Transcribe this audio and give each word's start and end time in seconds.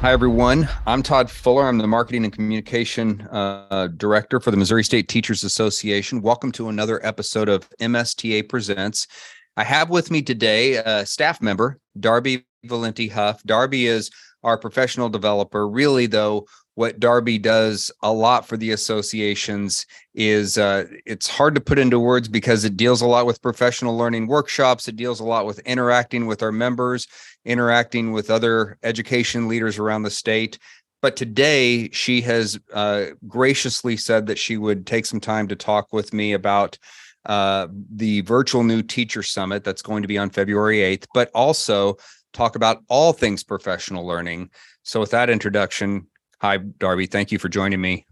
Hi, 0.00 0.12
everyone. 0.12 0.68
I'm 0.86 1.02
Todd 1.02 1.28
Fuller. 1.28 1.66
I'm 1.66 1.78
the 1.78 1.88
Marketing 1.88 2.22
and 2.22 2.32
Communication 2.32 3.22
uh, 3.32 3.88
Director 3.96 4.38
for 4.38 4.52
the 4.52 4.56
Missouri 4.56 4.84
State 4.84 5.08
Teachers 5.08 5.42
Association. 5.42 6.22
Welcome 6.22 6.52
to 6.52 6.68
another 6.68 7.04
episode 7.04 7.48
of 7.48 7.68
MSTA 7.80 8.48
Presents. 8.48 9.08
I 9.56 9.64
have 9.64 9.90
with 9.90 10.12
me 10.12 10.22
today 10.22 10.76
a 10.76 11.04
staff 11.04 11.42
member, 11.42 11.80
Darbie 11.98 12.46
Valenti 12.64 13.08
Huff. 13.08 13.42
Darbie 13.42 13.88
is 13.88 14.12
our 14.44 14.56
professional 14.56 15.08
developer. 15.08 15.68
Really, 15.68 16.06
though, 16.06 16.46
what 16.78 17.00
Darbie 17.00 17.40
does 17.40 17.90
a 18.04 18.12
lot 18.12 18.46
for 18.46 18.56
the 18.56 18.70
associations 18.70 19.84
is 20.14 20.58
uh, 20.58 20.84
it's 21.04 21.26
hard 21.26 21.56
to 21.56 21.60
put 21.60 21.76
into 21.76 21.98
words 21.98 22.28
because 22.28 22.64
it 22.64 22.76
deals 22.76 23.02
a 23.02 23.06
lot 23.06 23.26
with 23.26 23.42
professional 23.42 23.96
learning 23.96 24.28
workshops. 24.28 24.86
It 24.86 24.94
deals 24.94 25.18
a 25.18 25.24
lot 25.24 25.44
with 25.44 25.58
interacting 25.66 26.28
with 26.28 26.40
our 26.40 26.52
members, 26.52 27.08
interacting 27.44 28.12
with 28.12 28.30
other 28.30 28.78
education 28.84 29.48
leaders 29.48 29.76
around 29.76 30.04
the 30.04 30.10
state. 30.12 30.60
But 31.02 31.16
today, 31.16 31.90
she 31.90 32.20
has 32.20 32.60
uh, 32.72 33.06
graciously 33.26 33.96
said 33.96 34.26
that 34.26 34.38
she 34.38 34.56
would 34.56 34.86
take 34.86 35.04
some 35.04 35.18
time 35.20 35.48
to 35.48 35.56
talk 35.56 35.92
with 35.92 36.12
me 36.12 36.32
about 36.32 36.78
uh, 37.26 37.66
the 37.92 38.20
virtual 38.20 38.62
new 38.62 38.82
teacher 38.82 39.24
summit 39.24 39.64
that's 39.64 39.82
going 39.82 40.02
to 40.02 40.08
be 40.08 40.16
on 40.16 40.30
February 40.30 40.78
8th, 40.78 41.06
but 41.12 41.28
also 41.34 41.96
talk 42.32 42.54
about 42.54 42.84
all 42.86 43.12
things 43.12 43.42
professional 43.42 44.06
learning. 44.06 44.50
So, 44.84 45.00
with 45.00 45.10
that 45.10 45.28
introduction, 45.28 46.06
Hi, 46.40 46.58
Darbie. 46.58 47.06
Thank 47.06 47.32
you 47.32 47.38
for 47.38 47.48
joining 47.48 47.80
me. 47.80 48.06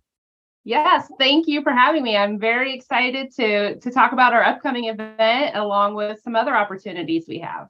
Yes, 0.64 1.08
thank 1.16 1.46
you 1.46 1.62
for 1.62 1.70
having 1.70 2.02
me. 2.02 2.16
I'm 2.16 2.40
very 2.40 2.74
excited 2.74 3.30
to 3.36 3.78
to 3.78 3.90
talk 3.90 4.12
about 4.12 4.32
our 4.32 4.42
upcoming 4.42 4.86
event 4.86 5.54
along 5.54 5.94
with 5.94 6.20
some 6.24 6.34
other 6.34 6.56
opportunities 6.56 7.26
we 7.28 7.38
have. 7.38 7.68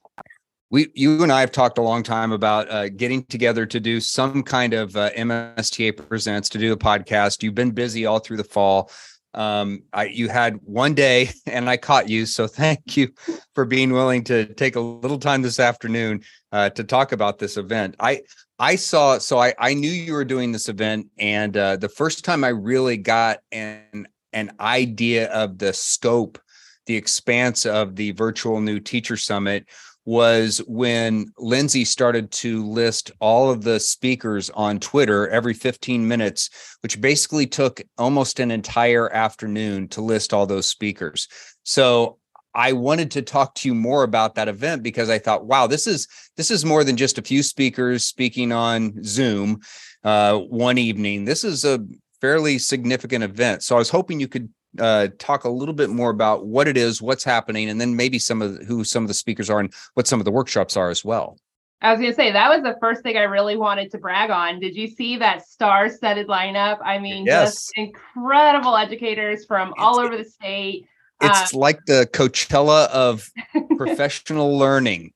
We, 0.70 0.88
you 0.94 1.22
and 1.22 1.30
I 1.30 1.40
have 1.40 1.52
talked 1.52 1.78
a 1.78 1.82
long 1.82 2.02
time 2.02 2.32
about 2.32 2.68
uh, 2.70 2.88
getting 2.88 3.24
together 3.26 3.66
to 3.66 3.78
do 3.78 4.00
some 4.00 4.42
kind 4.42 4.72
of 4.72 4.96
uh, 4.96 5.10
MSTA 5.10 6.08
presents 6.08 6.48
to 6.48 6.58
do 6.58 6.72
a 6.72 6.76
podcast. 6.76 7.42
You've 7.42 7.54
been 7.54 7.70
busy 7.70 8.06
all 8.06 8.18
through 8.18 8.38
the 8.38 8.44
fall. 8.44 8.90
Um, 9.36 9.82
I, 9.92 10.06
you 10.06 10.28
had 10.28 10.56
one 10.64 10.94
day, 10.94 11.30
and 11.46 11.68
I 11.68 11.76
caught 11.76 12.08
you. 12.08 12.26
So 12.26 12.46
thank 12.48 12.96
you 12.96 13.12
for 13.54 13.64
being 13.64 13.92
willing 13.92 14.24
to 14.24 14.46
take 14.54 14.76
a 14.76 14.80
little 14.80 15.18
time 15.18 15.42
this 15.42 15.60
afternoon 15.60 16.22
uh, 16.52 16.70
to 16.70 16.82
talk 16.82 17.12
about 17.12 17.38
this 17.38 17.56
event. 17.56 17.94
I 18.00 18.22
I 18.58 18.76
saw 18.76 19.18
so 19.18 19.38
I 19.38 19.54
I 19.58 19.74
knew 19.74 19.90
you 19.90 20.14
were 20.14 20.24
doing 20.24 20.52
this 20.52 20.68
event, 20.68 21.08
and 21.18 21.56
uh, 21.56 21.76
the 21.76 21.88
first 21.88 22.24
time 22.24 22.42
I 22.42 22.48
really 22.48 22.96
got 22.96 23.40
an 23.52 24.08
an 24.32 24.52
idea 24.60 25.30
of 25.30 25.58
the 25.58 25.72
scope, 25.72 26.38
the 26.86 26.96
expanse 26.96 27.66
of 27.66 27.96
the 27.96 28.12
virtual 28.12 28.60
new 28.60 28.80
teacher 28.80 29.16
summit 29.16 29.66
was 30.06 30.58
when 30.68 31.26
Lindsay 31.36 31.84
started 31.84 32.30
to 32.30 32.64
list 32.64 33.10
all 33.20 33.50
of 33.50 33.64
the 33.64 33.78
speakers 33.80 34.48
on 34.50 34.78
Twitter 34.78 35.28
every 35.28 35.52
15 35.52 36.06
minutes, 36.06 36.48
which 36.80 37.00
basically 37.00 37.46
took 37.46 37.82
almost 37.98 38.38
an 38.38 38.52
entire 38.52 39.12
afternoon 39.12 39.88
to 39.88 40.00
list 40.00 40.32
all 40.32 40.46
those 40.46 40.68
speakers. 40.68 41.26
So 41.64 42.18
I 42.54 42.72
wanted 42.72 43.10
to 43.10 43.22
talk 43.22 43.56
to 43.56 43.68
you 43.68 43.74
more 43.74 44.04
about 44.04 44.36
that 44.36 44.48
event 44.48 44.84
because 44.84 45.10
I 45.10 45.18
thought, 45.18 45.44
wow, 45.44 45.66
this 45.66 45.86
is 45.86 46.08
this 46.36 46.50
is 46.50 46.64
more 46.64 46.84
than 46.84 46.96
just 46.96 47.18
a 47.18 47.22
few 47.22 47.42
speakers 47.42 48.04
speaking 48.04 48.52
on 48.52 49.02
Zoom 49.04 49.60
uh, 50.04 50.38
one 50.38 50.78
evening. 50.78 51.24
This 51.24 51.44
is 51.44 51.64
a 51.64 51.84
fairly 52.20 52.58
significant 52.58 53.24
event. 53.24 53.62
So 53.62 53.74
I 53.74 53.78
was 53.78 53.90
hoping 53.90 54.20
you 54.20 54.28
could 54.28 54.48
uh, 54.80 55.08
talk 55.18 55.44
a 55.44 55.48
little 55.48 55.74
bit 55.74 55.90
more 55.90 56.10
about 56.10 56.46
what 56.46 56.68
it 56.68 56.76
is, 56.76 57.02
what's 57.02 57.24
happening, 57.24 57.68
and 57.68 57.80
then 57.80 57.96
maybe 57.96 58.18
some 58.18 58.42
of 58.42 58.58
the, 58.58 58.64
who 58.64 58.84
some 58.84 59.04
of 59.04 59.08
the 59.08 59.14
speakers 59.14 59.50
are 59.50 59.60
and 59.60 59.72
what 59.94 60.06
some 60.06 60.20
of 60.20 60.24
the 60.24 60.30
workshops 60.30 60.76
are 60.76 60.90
as 60.90 61.04
well. 61.04 61.38
I 61.82 61.90
was 61.90 62.00
going 62.00 62.10
to 62.10 62.16
say 62.16 62.32
that 62.32 62.48
was 62.48 62.62
the 62.62 62.76
first 62.80 63.02
thing 63.02 63.16
I 63.16 63.24
really 63.24 63.56
wanted 63.56 63.90
to 63.92 63.98
brag 63.98 64.30
on. 64.30 64.60
Did 64.60 64.74
you 64.74 64.88
see 64.88 65.16
that 65.18 65.46
star-studded 65.46 66.26
lineup? 66.26 66.78
I 66.82 66.98
mean, 66.98 67.26
yes. 67.26 67.52
just 67.52 67.72
incredible 67.76 68.76
educators 68.76 69.44
from 69.44 69.68
it's, 69.68 69.76
all 69.78 70.00
over 70.00 70.16
the 70.16 70.24
state. 70.24 70.86
It's 71.20 71.54
uh, 71.54 71.58
like 71.58 71.84
the 71.86 72.08
Coachella 72.12 72.88
of 72.88 73.30
professional 73.76 74.56
learning. 74.56 75.12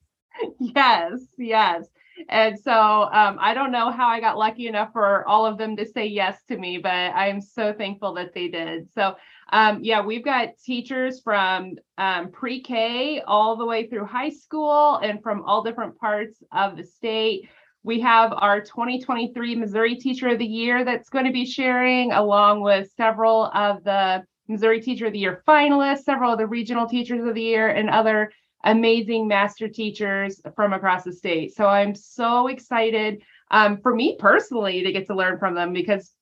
Yes, 0.59 1.21
yes. 1.38 1.87
And 2.28 2.59
so 2.59 2.72
um, 2.72 3.38
I 3.41 3.54
don't 3.54 3.72
know 3.72 3.91
how 3.91 4.09
I 4.09 4.21
got 4.21 4.37
lucky 4.37 4.66
enough 4.66 4.92
for 4.92 5.27
all 5.27 5.47
of 5.47 5.59
them 5.59 5.77
to 5.77 5.87
say 5.87 6.06
yes 6.06 6.42
to 6.48 6.56
me, 6.56 6.78
but 6.78 6.91
I'm 6.91 7.41
so 7.41 7.72
thankful 7.72 8.15
that 8.15 8.34
they 8.34 8.48
did. 8.48 8.88
So 8.94 9.16
um, 9.53 9.81
yeah, 9.83 10.00
we've 10.00 10.25
got 10.25 10.59
teachers 10.65 11.21
from 11.21 11.75
um, 11.99 12.31
pre-K 12.31 13.22
all 13.27 13.56
the 13.56 13.65
way 13.65 13.88
through 13.88 14.06
high 14.06 14.31
school 14.31 14.97
and 14.97 15.22
from 15.22 15.43
all 15.43 15.62
different 15.62 15.99
parts 15.99 16.43
of 16.53 16.77
the 16.77 16.84
state. 16.84 17.49
We 17.83 18.00
have 18.00 18.33
our 18.33 18.60
2023 18.60 19.56
Missouri 19.56 19.97
Teacher 19.97 20.28
of 20.28 20.39
the 20.39 20.47
Year 20.47 20.84
that's 20.84 21.09
going 21.09 21.25
to 21.25 21.33
be 21.33 21.47
sharing, 21.47 22.12
along 22.12 22.60
with 22.60 22.91
several 22.97 23.47
of 23.55 23.83
the 23.84 24.22
Missouri 24.49 24.81
Teacher 24.81 25.06
of 25.06 25.12
the 25.12 25.19
Year 25.19 25.43
finalists, 25.49 26.03
several 26.03 26.33
of 26.33 26.39
the 26.39 26.47
regional 26.47 26.87
teachers 26.87 27.25
of 27.25 27.34
the 27.34 27.43
year, 27.43 27.69
and 27.69 27.89
other 27.89 28.31
amazing 28.65 29.27
master 29.27 29.69
teachers 29.69 30.41
from 30.55 30.75
across 30.75 31.05
the 31.05 31.12
state. 31.12 31.55
So 31.56 31.66
I'm 31.66 31.94
so 31.94 32.49
excited 32.49 33.22
um, 33.50 33.78
for 33.78 33.94
me 33.94 34.16
personally 34.19 34.83
to 34.83 34.93
get 34.93 35.06
to 35.06 35.15
learn 35.15 35.39
from 35.39 35.55
them 35.55 35.72
because 35.72 36.12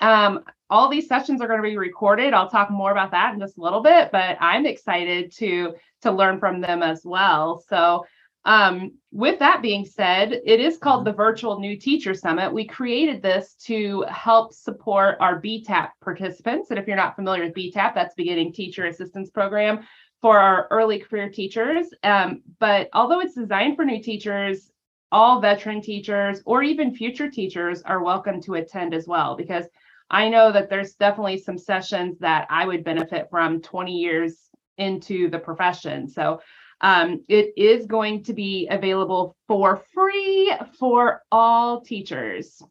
um, 0.00 0.44
all 0.70 0.88
these 0.88 1.08
sessions 1.08 1.40
are 1.40 1.48
going 1.48 1.62
to 1.62 1.68
be 1.68 1.78
recorded. 1.78 2.34
I'll 2.34 2.50
talk 2.50 2.70
more 2.70 2.92
about 2.92 3.10
that 3.12 3.34
in 3.34 3.40
just 3.40 3.58
a 3.58 3.62
little 3.62 3.82
bit, 3.82 4.10
but 4.12 4.36
I'm 4.40 4.66
excited 4.66 5.32
to 5.36 5.74
to 6.02 6.12
learn 6.12 6.38
from 6.38 6.60
them 6.60 6.82
as 6.82 7.02
well. 7.04 7.64
So 7.68 8.06
um, 8.44 8.92
with 9.10 9.40
that 9.40 9.62
being 9.62 9.84
said, 9.84 10.32
it 10.32 10.60
is 10.60 10.78
called 10.78 11.04
the 11.04 11.12
Virtual 11.12 11.58
New 11.58 11.76
Teacher 11.76 12.14
Summit. 12.14 12.52
We 12.52 12.66
created 12.66 13.20
this 13.20 13.54
to 13.64 14.04
help 14.08 14.54
support 14.54 15.16
our 15.20 15.40
BTAP 15.40 15.90
participants. 16.02 16.70
And 16.70 16.78
if 16.78 16.86
you're 16.86 16.96
not 16.96 17.16
familiar 17.16 17.44
with 17.44 17.54
BTAP, 17.54 17.94
that's 17.94 18.14
Beginning 18.14 18.52
Teacher 18.52 18.86
Assistance 18.86 19.28
Program 19.30 19.80
for 20.22 20.38
our 20.38 20.68
early 20.70 20.98
career 20.98 21.28
teachers. 21.28 21.88
Um, 22.02 22.42
but 22.58 22.88
although 22.92 23.20
it's 23.20 23.34
designed 23.34 23.76
for 23.76 23.84
new 23.84 24.02
teachers, 24.02 24.70
all 25.10 25.40
veteran 25.40 25.80
teachers 25.80 26.40
or 26.44 26.62
even 26.62 26.94
future 26.94 27.30
teachers 27.30 27.82
are 27.82 28.02
welcome 28.02 28.40
to 28.42 28.54
attend 28.54 28.94
as 28.94 29.06
well, 29.06 29.36
because 29.36 29.64
I 30.10 30.28
know 30.28 30.52
that 30.52 30.70
there's 30.70 30.94
definitely 30.94 31.38
some 31.38 31.58
sessions 31.58 32.18
that 32.20 32.46
I 32.50 32.66
would 32.66 32.84
benefit 32.84 33.28
from 33.30 33.60
20 33.60 33.92
years 33.92 34.36
into 34.78 35.28
the 35.28 35.38
profession. 35.38 36.08
So 36.08 36.40
um, 36.80 37.24
it 37.28 37.52
is 37.56 37.86
going 37.86 38.24
to 38.24 38.32
be 38.32 38.68
available 38.70 39.36
for 39.46 39.82
free 39.92 40.52
for 40.78 41.22
all 41.30 41.80
teachers. 41.80 42.62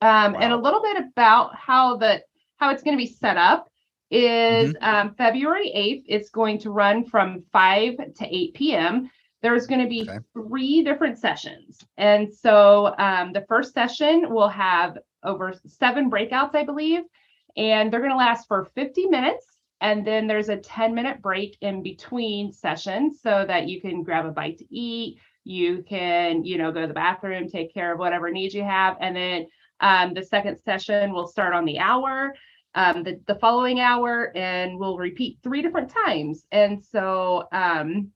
Um, 0.00 0.32
wow. 0.32 0.38
And 0.40 0.52
a 0.52 0.56
little 0.56 0.82
bit 0.82 0.96
about 0.96 1.54
how 1.54 1.96
the 1.96 2.22
how 2.56 2.70
it's 2.70 2.82
going 2.82 2.96
to 2.96 3.02
be 3.02 3.10
set 3.10 3.36
up 3.36 3.68
is 4.10 4.72
mm-hmm. 4.74 4.84
um, 4.84 5.14
February 5.14 5.72
8th. 5.74 6.04
It's 6.06 6.30
going 6.30 6.58
to 6.60 6.70
run 6.70 7.04
from 7.04 7.44
5 7.52 7.96
to 8.16 8.36
8 8.36 8.54
p.m. 8.54 9.10
There's 9.42 9.66
going 9.66 9.80
to 9.80 9.88
be 9.88 10.02
okay. 10.02 10.18
three 10.32 10.84
different 10.84 11.18
sessions. 11.18 11.84
And 11.96 12.32
so 12.32 12.94
um, 12.98 13.32
the 13.32 13.44
first 13.48 13.74
session 13.74 14.32
will 14.32 14.48
have 14.48 14.96
over 15.24 15.54
seven 15.66 16.10
breakouts, 16.10 16.54
I 16.54 16.64
believe, 16.64 17.02
and 17.56 17.92
they're 17.92 18.00
going 18.00 18.12
to 18.12 18.16
last 18.16 18.48
for 18.48 18.68
50 18.74 19.06
minutes. 19.06 19.46
And 19.80 20.06
then 20.06 20.26
there's 20.28 20.48
a 20.48 20.56
10 20.56 20.94
minute 20.94 21.20
break 21.20 21.56
in 21.60 21.82
between 21.82 22.52
sessions 22.52 23.20
so 23.20 23.44
that 23.46 23.68
you 23.68 23.80
can 23.80 24.02
grab 24.04 24.26
a 24.26 24.30
bite 24.30 24.58
to 24.58 24.74
eat. 24.74 25.18
You 25.44 25.82
can, 25.82 26.44
you 26.44 26.56
know, 26.56 26.70
go 26.70 26.82
to 26.82 26.86
the 26.86 26.94
bathroom, 26.94 27.48
take 27.48 27.74
care 27.74 27.92
of 27.92 27.98
whatever 27.98 28.30
needs 28.30 28.54
you 28.54 28.62
have. 28.62 28.96
And 29.00 29.16
then 29.16 29.46
um, 29.80 30.14
the 30.14 30.22
second 30.22 30.58
session 30.58 31.12
will 31.12 31.26
start 31.26 31.52
on 31.52 31.64
the 31.64 31.80
hour, 31.80 32.32
um, 32.76 33.02
the, 33.02 33.20
the 33.26 33.34
following 33.34 33.80
hour, 33.80 34.30
and 34.36 34.78
we'll 34.78 34.96
repeat 34.96 35.38
three 35.42 35.62
different 35.62 35.92
times. 36.06 36.46
And 36.52 36.82
so 36.84 37.48
um, 37.50 38.12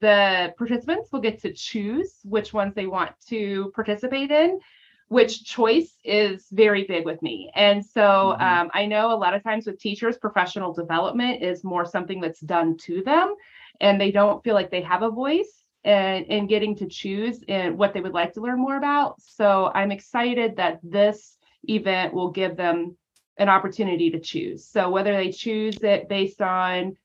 the 0.00 0.54
participants 0.58 1.10
will 1.10 1.20
get 1.20 1.40
to 1.40 1.54
choose 1.54 2.18
which 2.22 2.52
ones 2.52 2.74
they 2.74 2.86
want 2.86 3.12
to 3.28 3.72
participate 3.74 4.30
in 4.30 4.60
which 5.08 5.44
choice 5.44 5.92
is 6.04 6.46
very 6.50 6.84
big 6.84 7.04
with 7.04 7.22
me. 7.22 7.50
And 7.54 7.84
so 7.84 8.00
mm-hmm. 8.00 8.42
um, 8.42 8.70
I 8.74 8.86
know 8.86 9.12
a 9.12 9.16
lot 9.16 9.34
of 9.34 9.42
times 9.42 9.66
with 9.66 9.78
teachers, 9.78 10.16
professional 10.16 10.72
development 10.72 11.42
is 11.42 11.62
more 11.62 11.84
something 11.84 12.20
that's 12.20 12.40
done 12.40 12.76
to 12.78 13.02
them, 13.02 13.34
and 13.80 14.00
they 14.00 14.10
don't 14.10 14.42
feel 14.42 14.54
like 14.54 14.70
they 14.70 14.82
have 14.82 15.02
a 15.02 15.10
voice 15.10 15.62
and 15.84 16.26
in 16.26 16.48
getting 16.48 16.74
to 16.76 16.86
choose 16.86 17.44
and 17.48 17.78
what 17.78 17.94
they 17.94 18.00
would 18.00 18.14
like 18.14 18.32
to 18.34 18.40
learn 18.40 18.60
more 18.60 18.76
about. 18.76 19.20
So 19.22 19.70
I'm 19.72 19.92
excited 19.92 20.56
that 20.56 20.80
this 20.82 21.36
event 21.68 22.12
will 22.12 22.30
give 22.30 22.56
them 22.56 22.96
an 23.38 23.48
opportunity 23.48 24.10
to 24.10 24.18
choose. 24.18 24.66
So 24.66 24.90
whether 24.90 25.12
they 25.12 25.30
choose 25.30 25.76
it 25.82 26.08
based 26.08 26.42
on 26.42 26.96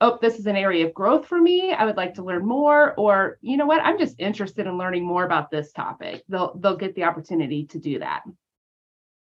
oh, 0.00 0.18
this 0.20 0.38
is 0.38 0.46
an 0.46 0.56
area 0.56 0.86
of 0.86 0.92
growth 0.94 1.26
for 1.26 1.40
me. 1.40 1.72
I 1.72 1.84
would 1.84 1.96
like 1.96 2.14
to 2.14 2.22
learn 2.22 2.44
more, 2.46 2.94
or 2.96 3.38
you 3.40 3.56
know 3.56 3.66
what, 3.66 3.82
I'm 3.82 3.98
just 3.98 4.16
interested 4.18 4.66
in 4.66 4.76
learning 4.76 5.04
more 5.06 5.24
about 5.24 5.50
this 5.50 5.72
topic. 5.72 6.22
They'll 6.28 6.54
they'll 6.58 6.76
get 6.76 6.94
the 6.94 7.04
opportunity 7.04 7.66
to 7.66 7.78
do 7.78 7.98
that. 8.00 8.22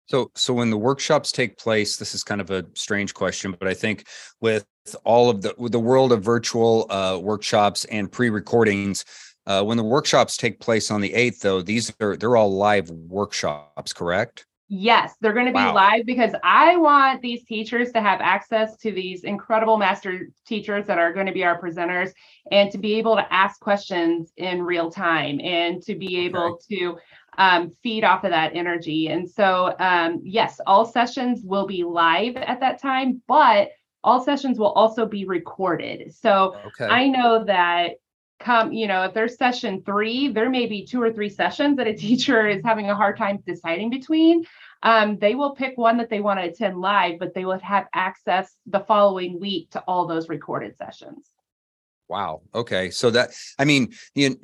So 0.07 0.31
so 0.35 0.53
when 0.53 0.69
the 0.69 0.77
workshops 0.77 1.31
take 1.31 1.57
place, 1.57 1.97
this 1.97 2.13
is 2.13 2.23
kind 2.23 2.41
of 2.41 2.51
a 2.51 2.65
strange 2.73 3.13
question, 3.13 3.55
but 3.59 3.67
I 3.67 3.73
think 3.73 4.07
with 4.41 4.65
all 5.03 5.29
of 5.29 5.41
the 5.41 5.55
the 5.69 5.79
world 5.79 6.11
of 6.11 6.23
virtual 6.23 6.91
uh, 6.91 7.17
workshops 7.19 7.85
and 7.85 8.11
pre-recordings, 8.11 9.05
Uh, 9.47 9.63
when 9.63 9.77
the 9.77 9.83
workshops 9.83 10.37
take 10.37 10.59
place 10.59 10.89
on 10.89 11.01
the 11.01 11.13
8th, 11.13 11.39
though, 11.41 11.61
these 11.61 11.93
are 12.01 12.17
they're 12.17 12.35
all 12.35 12.51
live 12.57 12.89
workshops, 12.89 13.93
correct? 13.93 14.45
Yes, 14.67 15.15
they're 15.21 15.33
going 15.33 15.45
to 15.45 15.51
be 15.51 15.57
Wow. 15.59 15.75
live 15.75 16.05
because 16.07 16.33
I 16.43 16.75
want 16.77 17.21
these 17.21 17.43
teachers 17.43 17.91
to 17.91 18.01
have 18.01 18.19
access 18.19 18.75
to 18.77 18.91
these 18.91 19.23
incredible 19.23 19.77
master 19.77 20.29
teachers 20.45 20.87
that 20.87 20.97
are 20.97 21.13
going 21.13 21.27
to 21.27 21.31
be 21.31 21.43
our 21.43 21.61
presenters 21.61 22.11
and 22.51 22.71
to 22.71 22.79
be 22.79 22.95
able 22.95 23.15
to 23.15 23.33
ask 23.33 23.59
questions 23.59 24.33
in 24.37 24.63
real 24.63 24.89
time 24.89 25.39
and 25.39 25.83
to 25.83 25.93
be 25.93 26.17
able 26.25 26.59
to 26.69 26.97
um, 27.37 27.69
feed 27.83 28.03
off 28.03 28.23
of 28.23 28.31
that 28.31 28.55
energy. 28.55 29.09
And 29.09 29.29
so, 29.29 29.75
um, 29.79 30.21
yes, 30.23 30.59
all 30.65 30.85
sessions 30.85 31.41
will 31.43 31.67
be 31.67 31.83
live 31.83 32.35
at 32.37 32.59
that 32.61 32.81
time, 32.81 33.21
but 33.27 33.69
all 34.03 34.23
sessions 34.23 34.57
will 34.57 34.71
also 34.71 35.05
be 35.05 35.25
recorded. 35.25 36.13
So, 36.13 36.55
Okay. 36.65 36.87
I 36.87 37.07
know 37.07 37.43
that 37.45 37.97
come, 38.39 38.73
you 38.73 38.87
know, 38.87 39.03
if 39.03 39.13
there's 39.13 39.37
session 39.37 39.81
three, 39.85 40.27
there 40.27 40.49
may 40.49 40.65
be 40.65 40.85
two 40.85 41.01
or 41.01 41.11
three 41.11 41.29
sessions 41.29 41.77
that 41.77 41.87
a 41.87 41.93
teacher 42.07 42.47
is 42.47 42.61
having 42.63 42.89
a 42.89 42.95
hard 42.95 43.17
time 43.17 43.39
deciding 43.45 43.89
between. 43.89 44.45
Um, 44.83 45.17
they 45.17 45.35
will 45.35 45.55
pick 45.55 45.77
one 45.77 45.97
that 45.97 46.09
they 46.09 46.19
want 46.19 46.39
to 46.39 46.45
attend 46.45 46.79
live, 46.79 47.17
but 47.19 47.33
they 47.33 47.45
would 47.45 47.61
have 47.61 47.87
access 47.93 48.55
the 48.67 48.81
following 48.81 49.39
week 49.39 49.71
to 49.71 49.79
all 49.87 50.05
those 50.05 50.29
recorded 50.29 50.77
sessions. 50.77 51.29
Wow. 52.07 52.41
Okay. 52.53 52.91
So 52.91 53.09
that 53.11 53.31
I 53.57 53.65
mean, 53.65 53.93
you 54.13 54.29
know, 54.29 54.35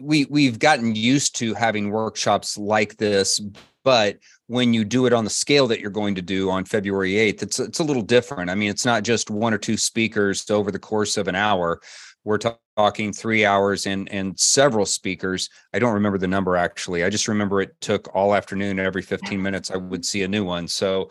we 0.00 0.24
we've 0.24 0.58
gotten 0.58 0.94
used 0.94 1.36
to 1.36 1.52
having 1.52 1.90
workshops 1.90 2.56
like 2.56 2.96
this, 2.96 3.40
but 3.82 4.18
when 4.46 4.72
you 4.72 4.84
do 4.84 5.04
it 5.04 5.12
on 5.12 5.24
the 5.24 5.30
scale 5.30 5.66
that 5.68 5.80
you're 5.80 5.90
going 5.90 6.14
to 6.14 6.22
do 6.22 6.48
on 6.48 6.64
February 6.64 7.12
8th, 7.12 7.42
it's 7.42 7.60
it's 7.60 7.78
a 7.78 7.84
little 7.84 8.02
different. 8.02 8.48
I 8.48 8.54
mean, 8.54 8.70
it's 8.70 8.86
not 8.86 9.02
just 9.02 9.28
one 9.28 9.52
or 9.52 9.58
two 9.58 9.76
speakers 9.76 10.48
over 10.50 10.70
the 10.70 10.78
course 10.78 11.18
of 11.18 11.28
an 11.28 11.34
hour. 11.34 11.80
We're 12.24 12.38
ta- 12.38 12.56
talking 12.76 13.12
3 13.12 13.44
hours 13.44 13.86
and 13.86 14.10
and 14.10 14.38
several 14.38 14.86
speakers. 14.86 15.48
I 15.72 15.78
don't 15.78 15.94
remember 15.94 16.18
the 16.18 16.28
number 16.28 16.56
actually. 16.56 17.04
I 17.04 17.10
just 17.10 17.28
remember 17.28 17.60
it 17.60 17.80
took 17.80 18.14
all 18.14 18.34
afternoon 18.34 18.78
every 18.78 19.02
15 19.02 19.40
minutes 19.40 19.70
I 19.70 19.76
would 19.76 20.04
see 20.04 20.22
a 20.22 20.28
new 20.28 20.44
one. 20.44 20.68
So 20.68 21.10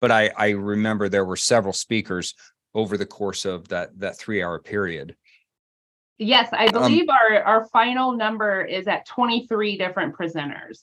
but 0.00 0.10
I 0.10 0.30
I 0.36 0.50
remember 0.50 1.08
there 1.08 1.24
were 1.24 1.36
several 1.36 1.72
speakers 1.72 2.34
over 2.74 2.96
the 2.96 3.06
course 3.06 3.44
of 3.44 3.68
that 3.68 3.98
that 3.98 4.18
3 4.18 4.42
hour 4.42 4.58
period. 4.58 5.16
Yes, 6.18 6.48
I 6.52 6.66
um, 6.66 6.72
believe 6.72 7.08
our, 7.08 7.42
our 7.42 7.66
final 7.66 8.12
number 8.12 8.62
is 8.62 8.88
at 8.88 9.06
23 9.06 9.78
different 9.78 10.16
presenters. 10.16 10.80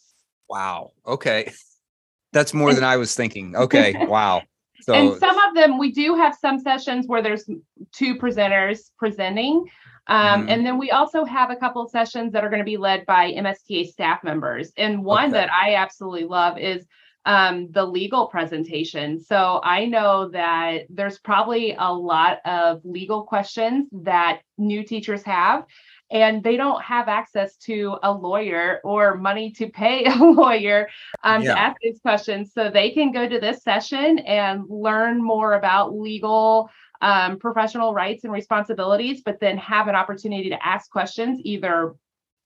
Wow. 0.49 0.91
Okay. 1.05 1.51
That's 2.33 2.53
more 2.53 2.73
than 2.73 2.83
I 2.83 2.97
was 2.97 3.15
thinking. 3.15 3.55
Okay. 3.65 3.93
Wow. 4.07 4.43
So 4.81 4.93
and 4.93 5.19
some 5.19 5.37
of 5.39 5.55
them, 5.55 5.77
we 5.77 5.91
do 5.91 6.15
have 6.15 6.35
some 6.35 6.59
sessions 6.59 7.07
where 7.07 7.21
there's 7.21 7.49
two 7.91 8.15
presenters 8.15 8.91
presenting. 8.97 9.65
Um, 10.07 10.45
Mhm. 10.45 10.49
And 10.49 10.65
then 10.65 10.77
we 10.77 10.91
also 10.91 11.25
have 11.25 11.49
a 11.49 11.55
couple 11.55 11.81
of 11.81 11.89
sessions 11.89 12.31
that 12.33 12.43
are 12.43 12.49
going 12.49 12.59
to 12.59 12.65
be 12.65 12.77
led 12.77 13.05
by 13.05 13.31
MSTA 13.31 13.85
staff 13.85 14.23
members. 14.23 14.71
And 14.77 15.03
one 15.03 15.29
Okay. 15.29 15.33
that 15.33 15.49
I 15.51 15.75
absolutely 15.75 16.25
love 16.25 16.57
is 16.57 16.85
um, 17.27 17.71
the 17.71 17.83
legal 17.83 18.27
presentation. 18.27 19.19
So 19.19 19.59
I 19.63 19.85
know 19.85 20.29
that 20.29 20.83
there's 20.89 21.17
probably 21.17 21.75
a 21.77 21.91
lot 21.91 22.39
of 22.45 22.81
legal 22.85 23.23
questions 23.23 23.89
that 24.03 24.41
new 24.59 24.83
teachers 24.83 25.23
have. 25.23 25.65
And 26.11 26.43
they 26.43 26.55
don't 26.55 26.81
have 26.83 27.07
access 27.07 27.55
to 27.57 27.97
a 28.03 28.11
lawyer 28.11 28.79
or 28.83 29.15
money 29.17 29.51
to 29.53 29.67
pay 29.69 30.05
a 30.05 30.15
lawyer 30.15 30.87
um, 31.23 31.41
Yeah. 31.41 31.55
to 31.55 31.59
ask 31.59 31.77
these 31.81 31.99
questions. 31.99 32.53
So 32.53 32.69
they 32.69 32.91
can 32.91 33.11
go 33.11 33.27
to 33.27 33.39
this 33.39 33.63
session 33.63 34.19
and 34.19 34.63
learn 34.69 35.21
more 35.23 35.53
about 35.53 35.97
legal, 35.97 36.69
um, 37.01 37.37
professional 37.39 37.93
rights 37.93 38.23
and 38.23 38.33
responsibilities, 38.33 39.21
but 39.23 39.39
then 39.39 39.57
have 39.57 39.87
an 39.87 39.95
opportunity 39.95 40.49
to 40.49 40.65
ask 40.65 40.89
questions 40.89 41.39
either 41.43 41.95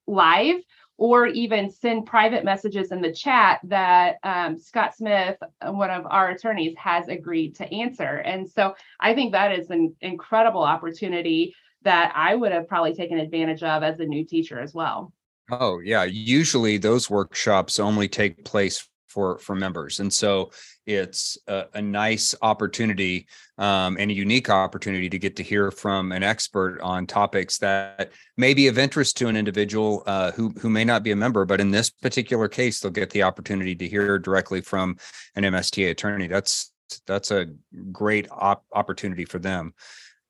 live 0.07 0.61
or 0.97 1.27
even 1.27 1.71
send 1.71 2.05
private 2.05 2.43
messages 2.43 2.91
in 2.91 3.01
the 3.01 3.11
chat 3.11 3.61
that 3.63 4.17
um, 4.23 4.59
Scott 4.59 4.93
Smith, 4.93 5.37
uh, 5.61 5.71
one 5.71 5.89
of 5.89 6.05
our 6.09 6.31
attorneys, 6.31 6.75
has 6.77 7.07
agreed 7.07 7.55
to 7.55 7.73
answer. 7.73 8.17
And 8.17 8.49
so 8.49 8.75
I 8.99 9.13
think 9.13 9.31
that 9.31 9.57
is 9.57 9.69
an 9.69 9.95
incredible 10.01 10.63
opportunity 10.63 11.55
that 11.83 12.11
I 12.13 12.35
would 12.35 12.51
have 12.51 12.67
probably 12.67 12.93
taken 12.93 13.17
advantage 13.17 13.63
of 13.63 13.81
as 13.81 14.01
a 14.01 14.05
new 14.05 14.25
teacher 14.25 14.59
as 14.59 14.73
well. 14.73 15.13
oh 15.51 15.79
yeah, 15.79 16.03
usually 16.03 16.77
those 16.77 17.09
workshops 17.09 17.79
only 17.79 18.09
take 18.09 18.43
place 18.43 18.88
for 19.09 19.37
for 19.39 19.55
members. 19.55 19.99
And 19.99 20.11
so 20.11 20.51
it's 20.85 21.37
a, 21.47 21.65
a 21.73 21.81
nice 21.81 22.33
opportunity 22.41 23.27
um, 23.57 23.97
and 23.99 24.09
a 24.09 24.13
unique 24.13 24.49
opportunity 24.49 25.09
to 25.09 25.19
get 25.19 25.35
to 25.35 25.43
hear 25.43 25.71
from 25.71 26.11
an 26.11 26.23
expert 26.23 26.79
on 26.81 27.05
topics 27.05 27.57
that 27.57 28.11
may 28.37 28.53
be 28.53 28.67
of 28.67 28.77
interest 28.77 29.17
to 29.17 29.27
an 29.27 29.35
individual 29.35 30.03
uh, 30.05 30.31
who 30.31 30.49
who 30.61 30.69
may 30.69 30.85
not 30.85 31.03
be 31.03 31.11
a 31.11 31.15
member, 31.15 31.45
but 31.45 31.59
in 31.59 31.71
this 31.71 31.89
particular 31.89 32.47
case, 32.47 32.79
they'll 32.79 32.91
get 32.91 33.09
the 33.09 33.23
opportunity 33.23 33.75
to 33.75 33.87
hear 33.87 34.17
directly 34.19 34.61
from 34.61 34.97
an 35.35 35.43
MSTA 35.43 35.91
attorney. 35.91 36.27
That's 36.27 36.71
that's 37.05 37.31
a 37.31 37.47
great 37.91 38.27
op- 38.31 38.65
opportunity 38.73 39.25
for 39.25 39.39
them. 39.39 39.73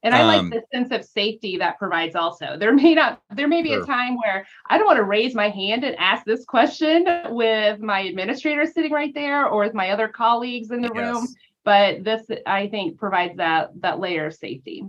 And 0.01 0.15
I 0.15 0.21
Um, 0.21 0.49
like 0.49 0.53
the 0.53 0.77
sense 0.77 0.91
of 0.91 1.03
safety 1.03 1.57
that 1.57 1.77
provides 1.77 2.15
also. 2.15 2.55
There 2.59 2.73
may 2.73 2.93
not, 2.93 3.21
there 3.31 3.47
may 3.47 3.61
be 3.61 3.69
Sure. 3.69 3.83
a 3.83 3.85
time 3.85 4.15
where 4.17 4.45
I 4.69 4.77
don't 4.77 4.87
want 4.87 4.97
to 4.97 5.03
raise 5.03 5.35
my 5.35 5.49
hand 5.49 5.83
and 5.83 5.95
ask 5.99 6.25
this 6.25 6.45
question 6.45 7.05
with 7.29 7.79
my 7.79 8.01
administrator 8.01 8.65
sitting 8.65 8.91
right 8.91 9.13
there 9.13 9.47
or 9.47 9.63
with 9.65 9.73
my 9.73 9.91
other 9.91 10.07
colleagues 10.07 10.71
in 10.71 10.81
the 10.81 10.89
room. 10.89 11.27
But 11.65 12.03
this, 12.03 12.25
I 12.45 12.67
think, 12.67 12.97
provides 12.97 13.35
that 13.37 13.71
that 13.81 13.99
layer 13.99 14.27
of 14.27 14.33
safety. 14.33 14.85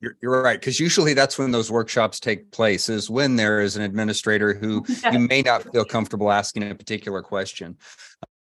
You're, 0.00 0.16
you're 0.20 0.42
right, 0.42 0.58
because 0.58 0.80
usually 0.80 1.14
that's 1.14 1.38
when 1.38 1.52
those 1.52 1.70
workshops 1.70 2.18
take 2.18 2.50
place, 2.50 2.88
is 2.88 3.08
when 3.08 3.36
there 3.36 3.60
is 3.60 3.76
an 3.76 3.82
administrator 3.82 4.52
who 4.52 4.84
you 5.12 5.18
may 5.20 5.42
not 5.42 5.70
feel 5.72 5.84
comfortable 5.84 6.30
asking 6.32 6.68
a 6.68 6.74
particular 6.74 7.22
question. 7.22 7.76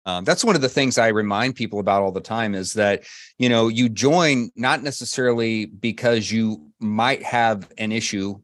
Um, 0.08 0.24
that's 0.24 0.46
one 0.46 0.56
of 0.56 0.62
the 0.62 0.70
things 0.70 0.98
I 0.98 1.10
remind 1.10 1.56
people 1.56 1.82
about 1.82 2.02
all 2.02 2.14
the 2.14 2.22
time 2.22 2.56
is 2.56 2.72
that, 2.74 3.04
you 3.38 3.50
know, 3.50 3.68
you 3.68 3.90
join 3.90 4.50
not 4.56 4.82
necessarily 4.82 5.66
because 5.66 6.32
you 6.32 6.72
might 6.80 7.22
have 7.24 7.70
an 7.78 7.92
issue 7.92 8.40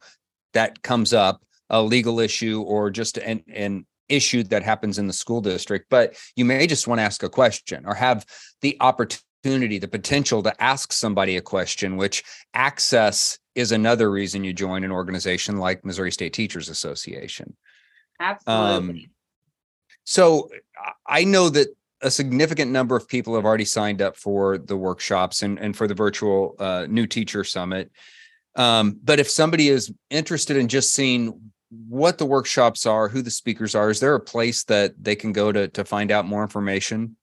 that 0.52 0.82
comes 0.82 1.14
up, 1.14 1.42
a 1.70 1.82
legal 1.82 2.20
issue 2.20 2.62
or 2.64 2.90
just 2.90 3.18
an, 3.18 3.46
an 3.48 3.86
issue 4.10 4.44
that 4.44 4.62
happens 4.62 5.00
in 5.00 5.08
the 5.08 5.14
school 5.14 5.40
district, 5.40 5.86
but 5.90 6.18
you 6.36 6.44
may 6.44 6.68
just 6.68 6.86
want 6.86 7.00
to 7.00 7.04
ask 7.04 7.24
a 7.24 7.30
question 7.30 7.86
or 7.86 7.96
have 7.96 8.26
the 8.60 8.76
opportunity, 8.82 9.80
the 9.80 9.88
potential 9.88 10.44
to 10.44 10.62
ask 10.62 10.92
somebody 10.92 11.38
a 11.38 11.42
question, 11.42 11.96
which 11.96 12.26
access 12.54 13.40
is 13.56 13.72
another 13.72 14.12
reason 14.12 14.44
you 14.44 14.52
join 14.52 14.84
an 14.84 14.92
organization 14.92 15.56
like 15.56 15.86
Missouri 15.86 16.12
State 16.12 16.34
Teachers 16.34 16.68
Association. 16.68 17.56
Absolutely. 18.20 19.10
So 20.04 20.50
I- 21.08 21.24
know 21.24 21.50
that 21.50 21.68
a 22.02 22.12
significant 22.12 22.72
number 22.72 22.96
of 22.96 23.08
people 23.08 23.36
have 23.36 23.46
already 23.46 23.66
signed 23.66 24.02
up 24.02 24.18
for 24.18 24.58
the 24.58 24.76
workshops 24.76 25.42
and, 25.42 25.58
and 25.58 25.76
for 25.76 25.88
the 25.88 25.94
virtual 25.94 26.56
uh, 26.60 26.86
new 26.90 27.08
teacher 27.08 27.44
summit. 27.46 27.92
Um, 28.56 29.00
but 29.02 29.20
if 29.20 29.30
somebody 29.30 29.70
is 29.70 29.92
interested 30.10 30.58
in 30.58 30.68
just 30.68 30.94
seeing 30.94 31.52
what 31.88 32.18
the 32.18 32.26
workshops 32.26 32.86
are, 32.86 33.08
who 33.08 33.22
the 33.22 33.32
speakers 33.32 33.74
are, 33.74 33.90
is 33.90 34.00
there 34.00 34.16
a 34.16 34.20
place 34.20 34.66
that 34.66 34.94
they 35.02 35.16
can 35.16 35.32
go 35.32 35.52
to 35.52 35.68
to 35.70 35.86
find 35.86 36.12
out 36.12 36.26
more 36.26 36.44
information? 36.44 37.16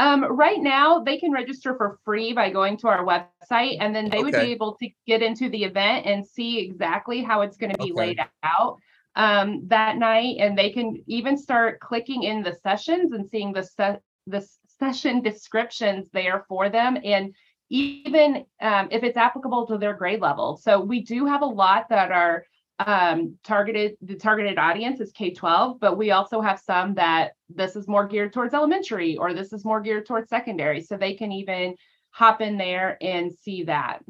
Um, 0.00 0.24
right 0.24 0.60
now, 0.60 1.00
they 1.00 1.18
can 1.18 1.30
register 1.32 1.76
for 1.76 1.98
free 2.04 2.32
by 2.32 2.50
going 2.50 2.76
to 2.78 2.88
our 2.88 3.04
website, 3.04 3.76
and 3.80 3.94
then 3.94 4.08
they 4.08 4.22
would 4.22 4.32
be 4.32 4.52
able 4.52 4.76
to 4.76 4.88
get 5.06 5.22
into 5.22 5.48
the 5.48 5.64
event 5.64 6.06
and 6.06 6.26
see 6.26 6.60
exactly 6.60 7.22
how 7.22 7.42
it's 7.42 7.56
going 7.56 7.72
to 7.72 7.78
be 7.78 7.92
Okay. 7.92 8.00
laid 8.00 8.20
out 8.42 8.78
um, 9.16 9.66
that 9.68 9.96
night. 9.96 10.36
And 10.38 10.56
they 10.56 10.70
can 10.70 11.02
even 11.06 11.36
start 11.36 11.80
clicking 11.80 12.22
in 12.22 12.42
the 12.42 12.56
sessions 12.62 13.12
and 13.12 13.28
seeing 13.28 13.52
the 13.52 14.00
the 14.26 14.46
session 14.78 15.22
descriptions 15.22 16.08
there 16.12 16.44
for 16.48 16.68
them, 16.68 16.98
and 17.04 17.34
even 17.70 18.44
um, 18.60 18.88
if 18.90 19.02
it's 19.02 19.16
applicable 19.16 19.66
to 19.66 19.78
their 19.78 19.94
grade 19.94 20.20
level. 20.20 20.56
So 20.56 20.80
we 20.80 21.02
do 21.02 21.26
have 21.26 21.42
a 21.42 21.46
lot 21.46 21.88
that 21.90 22.10
are 22.12 22.44
um 22.80 23.36
targeted 23.42 23.96
the 24.02 24.14
targeted 24.14 24.56
audience 24.56 25.00
is 25.00 25.10
k-12 25.10 25.80
but 25.80 25.98
we 25.98 26.12
also 26.12 26.40
have 26.40 26.60
some 26.60 26.94
that 26.94 27.32
this 27.48 27.74
is 27.74 27.88
more 27.88 28.06
geared 28.06 28.32
towards 28.32 28.54
elementary 28.54 29.16
or 29.16 29.34
this 29.34 29.52
is 29.52 29.64
more 29.64 29.80
geared 29.80 30.06
towards 30.06 30.28
secondary 30.28 30.80
so 30.80 30.96
they 30.96 31.14
can 31.14 31.32
even 31.32 31.74
hop 32.10 32.40
in 32.40 32.56
there 32.56 32.96
and 33.00 33.32
see 33.32 33.64
that 33.64 34.00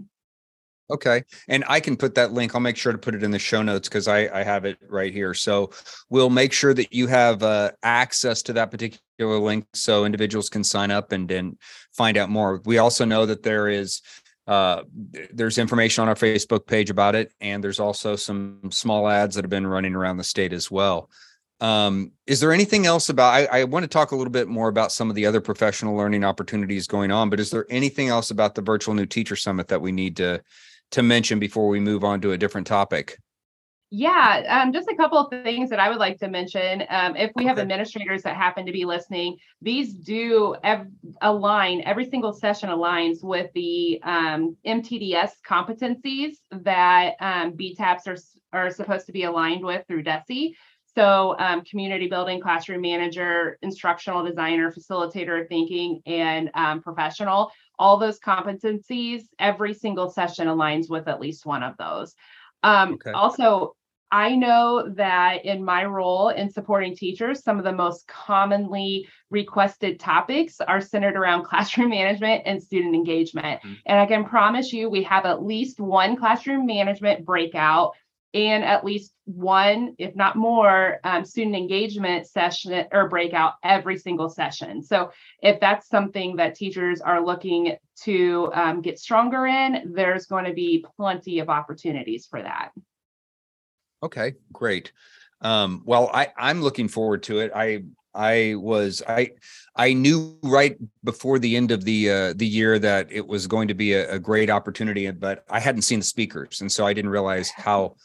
Okay, 0.90 1.22
and 1.48 1.64
I 1.68 1.80
can 1.80 1.96
put 1.96 2.14
that 2.14 2.32
link. 2.32 2.54
I'll 2.54 2.62
make 2.62 2.76
sure 2.76 2.92
to 2.92 2.98
put 2.98 3.14
it 3.14 3.22
in 3.22 3.30
the 3.30 3.38
show 3.38 3.62
notes 3.62 3.88
because 3.88 4.08
I, 4.08 4.28
I 4.32 4.42
have 4.42 4.64
it 4.64 4.78
right 4.88 5.12
here. 5.12 5.34
So 5.34 5.70
we'll 6.08 6.30
make 6.30 6.52
sure 6.52 6.72
that 6.72 6.94
you 6.94 7.06
have 7.08 7.42
uh, 7.42 7.72
access 7.82 8.42
to 8.44 8.54
that 8.54 8.70
particular 8.70 9.38
link 9.38 9.66
so 9.74 10.06
individuals 10.06 10.48
can 10.48 10.64
sign 10.64 10.90
up 10.90 11.12
and 11.12 11.28
then 11.28 11.58
find 11.92 12.16
out 12.16 12.30
more. 12.30 12.62
We 12.64 12.78
also 12.78 13.04
know 13.04 13.26
that 13.26 13.42
there 13.42 13.68
is 13.68 14.00
uh, 14.46 14.82
there's 15.30 15.58
information 15.58 16.00
on 16.00 16.08
our 16.08 16.14
Facebook 16.14 16.66
page 16.66 16.88
about 16.88 17.14
it, 17.14 17.34
and 17.38 17.62
there's 17.62 17.80
also 17.80 18.16
some 18.16 18.70
small 18.72 19.06
ads 19.06 19.34
that 19.34 19.44
have 19.44 19.50
been 19.50 19.66
running 19.66 19.94
around 19.94 20.16
the 20.16 20.24
state 20.24 20.54
as 20.54 20.70
well. 20.70 21.10
Um, 21.60 22.12
is 22.26 22.40
there 22.40 22.52
anything 22.52 22.86
else 22.86 23.10
about? 23.10 23.34
I, 23.34 23.44
I 23.44 23.64
want 23.64 23.84
to 23.84 23.88
talk 23.88 24.12
a 24.12 24.16
little 24.16 24.32
bit 24.32 24.48
more 24.48 24.68
about 24.68 24.90
some 24.90 25.10
of 25.10 25.16
the 25.16 25.26
other 25.26 25.42
professional 25.42 25.96
learning 25.96 26.24
opportunities 26.24 26.86
going 26.86 27.10
on, 27.10 27.28
but 27.28 27.40
is 27.40 27.50
there 27.50 27.66
anything 27.68 28.08
else 28.08 28.30
about 28.30 28.54
the 28.54 28.62
virtual 28.62 28.94
new 28.94 29.04
teacher 29.04 29.36
summit 29.36 29.68
that 29.68 29.82
we 29.82 29.92
need 29.92 30.16
to 30.16 30.40
to 30.90 31.02
mention 31.02 31.38
before 31.38 31.68
we 31.68 31.80
move 31.80 32.04
on 32.04 32.20
to 32.22 32.32
a 32.32 32.38
different 32.38 32.66
topic? 32.66 33.18
Yeah, 33.90 34.44
um, 34.48 34.72
just 34.72 34.88
a 34.90 34.96
couple 34.96 35.16
of 35.16 35.30
things 35.30 35.70
that 35.70 35.80
I 35.80 35.88
would 35.88 35.96
like 35.96 36.18
to 36.18 36.28
mention. 36.28 36.84
Um, 36.90 37.16
if 37.16 37.30
we 37.34 37.46
have 37.46 37.56
okay. 37.56 37.62
administrators 37.62 38.22
that 38.22 38.36
happen 38.36 38.66
to 38.66 38.72
be 38.72 38.84
listening, 38.84 39.38
these 39.62 39.94
do 39.94 40.54
ev- 40.62 40.90
align, 41.22 41.82
every 41.86 42.04
single 42.10 42.34
session 42.34 42.68
aligns 42.68 43.24
with 43.24 43.50
the 43.54 43.98
um, 44.02 44.58
MTDS 44.66 45.30
competencies 45.46 46.36
that 46.50 47.14
um, 47.20 47.52
BTAPs 47.52 48.06
are, 48.06 48.18
are 48.52 48.70
supposed 48.70 49.06
to 49.06 49.12
be 49.12 49.22
aligned 49.22 49.64
with 49.64 49.86
through 49.88 50.02
DESE. 50.02 50.54
So, 50.94 51.36
um, 51.38 51.62
community 51.62 52.08
building, 52.08 52.40
classroom 52.40 52.82
manager, 52.82 53.56
instructional 53.62 54.22
designer, 54.22 54.70
facilitator 54.70 55.48
thinking, 55.48 56.02
and 56.04 56.50
um, 56.54 56.82
professional, 56.82 57.52
all 57.78 57.98
those 57.98 58.18
competencies, 58.18 59.22
every 59.38 59.74
single 59.74 60.10
session 60.10 60.48
aligns 60.48 60.90
with 60.90 61.08
at 61.08 61.20
least 61.20 61.46
one 61.46 61.62
of 61.62 61.76
those. 61.76 62.14
Um, 62.62 62.94
okay. 62.94 63.12
Also, 63.12 63.74
I 64.10 64.36
know 64.36 64.88
that 64.94 65.44
in 65.44 65.62
my 65.62 65.84
role 65.84 66.30
in 66.30 66.50
supporting 66.50 66.96
teachers, 66.96 67.42
some 67.42 67.58
of 67.58 67.64
the 67.64 67.72
most 67.72 68.08
commonly 68.08 69.06
requested 69.30 70.00
topics 70.00 70.60
are 70.60 70.80
centered 70.80 71.16
around 71.16 71.44
classroom 71.44 71.90
management 71.90 72.42
and 72.46 72.62
student 72.62 72.94
engagement. 72.94 73.60
Mm-hmm. 73.60 73.74
And 73.86 73.98
I 73.98 74.06
can 74.06 74.24
promise 74.24 74.72
you, 74.72 74.88
we 74.88 75.02
have 75.02 75.26
at 75.26 75.42
least 75.42 75.78
one 75.78 76.16
classroom 76.16 76.64
management 76.66 77.24
breakout 77.24 77.94
and 78.34 78.62
at 78.62 78.84
least 78.84 79.14
one, 79.24 79.94
if 79.98 80.14
not 80.14 80.36
more, 80.36 81.00
um, 81.04 81.24
student 81.24 81.56
engagement 81.56 82.26
session 82.26 82.86
or 82.92 83.08
breakout 83.08 83.54
every 83.62 83.98
single 83.98 84.28
session. 84.28 84.82
So, 84.82 85.12
if 85.42 85.60
that's 85.60 85.88
something 85.88 86.36
that 86.36 86.54
teachers 86.54 87.00
are 87.00 87.24
looking 87.24 87.76
to 88.02 88.50
um, 88.54 88.82
get 88.82 88.98
stronger 88.98 89.46
in, 89.46 89.92
there's 89.94 90.26
going 90.26 90.44
to 90.44 90.52
be 90.52 90.84
plenty 90.96 91.38
of 91.38 91.48
opportunities 91.48 92.26
for 92.26 92.42
that. 92.42 92.70
Okay, 94.02 94.34
great. 94.52 94.92
Um, 95.40 95.82
well, 95.84 96.10
I 96.12 96.28
I'm 96.36 96.62
looking 96.62 96.88
forward 96.88 97.22
to 97.24 97.40
it. 97.40 97.52
I 97.54 97.84
I 98.14 98.54
was 98.56 99.02
I 99.08 99.32
I 99.76 99.92
knew 99.92 100.38
right 100.42 100.76
before 101.04 101.38
the 101.38 101.56
end 101.56 101.70
of 101.70 101.84
the 101.84 102.10
uh, 102.10 102.32
the 102.34 102.46
year 102.46 102.78
that 102.78 103.10
it 103.10 103.26
was 103.26 103.46
going 103.46 103.68
to 103.68 103.74
be 103.74 103.92
a, 103.92 104.12
a 104.12 104.18
great 104.18 104.50
opportunity, 104.50 105.10
but 105.10 105.44
I 105.48 105.60
hadn't 105.60 105.82
seen 105.82 106.00
the 106.00 106.04
speakers, 106.04 106.60
and 106.60 106.70
so 106.70 106.86
I 106.86 106.92
didn't 106.92 107.10
realize 107.10 107.50
how 107.50 107.96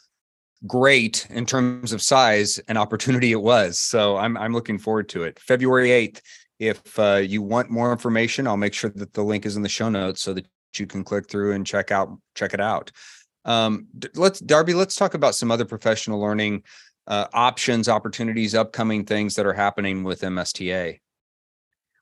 great 0.66 1.26
in 1.30 1.46
terms 1.46 1.92
of 1.92 2.02
size 2.02 2.58
and 2.68 2.78
opportunity 2.78 3.32
it 3.32 3.40
was. 3.40 3.78
So 3.78 4.16
I'm 4.16 4.36
I'm 4.36 4.52
looking 4.52 4.78
forward 4.78 5.08
to 5.10 5.24
it. 5.24 5.38
February 5.38 5.88
8th. 5.88 6.20
If 6.60 6.98
uh, 6.98 7.16
you 7.16 7.42
want 7.42 7.68
more 7.70 7.90
information, 7.90 8.46
I'll 8.46 8.56
make 8.56 8.74
sure 8.74 8.90
that 8.90 9.12
the 9.12 9.24
link 9.24 9.44
is 9.44 9.56
in 9.56 9.62
the 9.62 9.68
show 9.68 9.88
notes 9.88 10.22
so 10.22 10.32
that 10.34 10.46
you 10.78 10.86
can 10.86 11.02
click 11.02 11.28
through 11.28 11.52
and 11.52 11.66
check 11.66 11.90
out 11.90 12.16
check 12.34 12.54
it 12.54 12.60
out. 12.60 12.90
Um, 13.44 13.88
let's 14.14 14.40
Darbie, 14.40 14.74
let's 14.74 14.96
talk 14.96 15.14
about 15.14 15.34
some 15.34 15.50
other 15.50 15.64
professional 15.64 16.20
learning 16.20 16.62
uh, 17.06 17.26
options, 17.32 17.88
opportunities, 17.88 18.54
upcoming 18.54 19.04
things 19.04 19.34
that 19.34 19.46
are 19.46 19.52
happening 19.52 20.04
with 20.04 20.22
MSTA. 20.22 21.00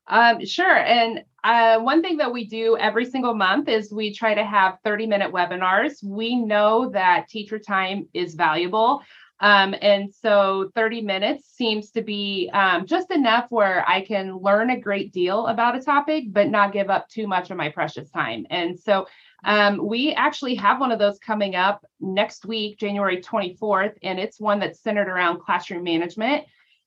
Um, 0.07 0.45
sure. 0.45 0.77
And 0.77 1.23
uh, 1.43 1.79
one 1.79 2.01
thing 2.01 2.17
that 2.17 2.31
we 2.31 2.45
do 2.45 2.77
every 2.77 3.05
single 3.05 3.33
month 3.33 3.67
is 3.67 3.91
we 3.91 4.13
try 4.13 4.33
to 4.33 4.43
have 4.43 4.77
30 4.83 5.07
minute 5.07 5.31
webinars. 5.31 6.03
We 6.03 6.35
know 6.35 6.89
that 6.91 7.27
teacher 7.29 7.59
time 7.59 8.07
is 8.13 8.35
valuable. 8.35 9.01
Um, 9.39 9.75
and 9.81 10.13
so 10.13 10.71
30 10.73 11.01
minutes 11.01 11.49
seems 11.53 11.91
to 11.91 12.01
be 12.01 12.49
um, 12.53 12.85
just 12.85 13.11
enough 13.11 13.47
where 13.49 13.83
I 13.89 14.01
can 14.05 14.37
learn 14.37 14.69
a 14.69 14.79
great 14.79 15.11
deal 15.11 15.47
about 15.47 15.75
a 15.75 15.81
topic, 15.81 16.25
but 16.29 16.49
not 16.49 16.71
give 16.71 16.89
up 16.89 17.09
too 17.09 17.27
much 17.27 17.51
of 17.51 17.57
my 17.57 17.67
precious 17.67 18.09
time. 18.09 18.45
And 18.49 18.79
so 18.79 19.05
um, 19.43 19.85
we 19.85 20.13
actually 20.13 20.55
have 20.55 20.79
one 20.79 20.93
of 20.93 20.99
those 20.99 21.19
coming 21.19 21.55
up 21.55 21.85
next 21.99 22.45
week, 22.45 22.79
January 22.79 23.21
24th, 23.21 23.95
and 24.01 24.17
it's 24.17 24.39
one 24.39 24.59
that's 24.59 24.79
centered 24.79 25.09
around 25.09 25.41
classroom 25.41 25.83
management. 25.83 26.45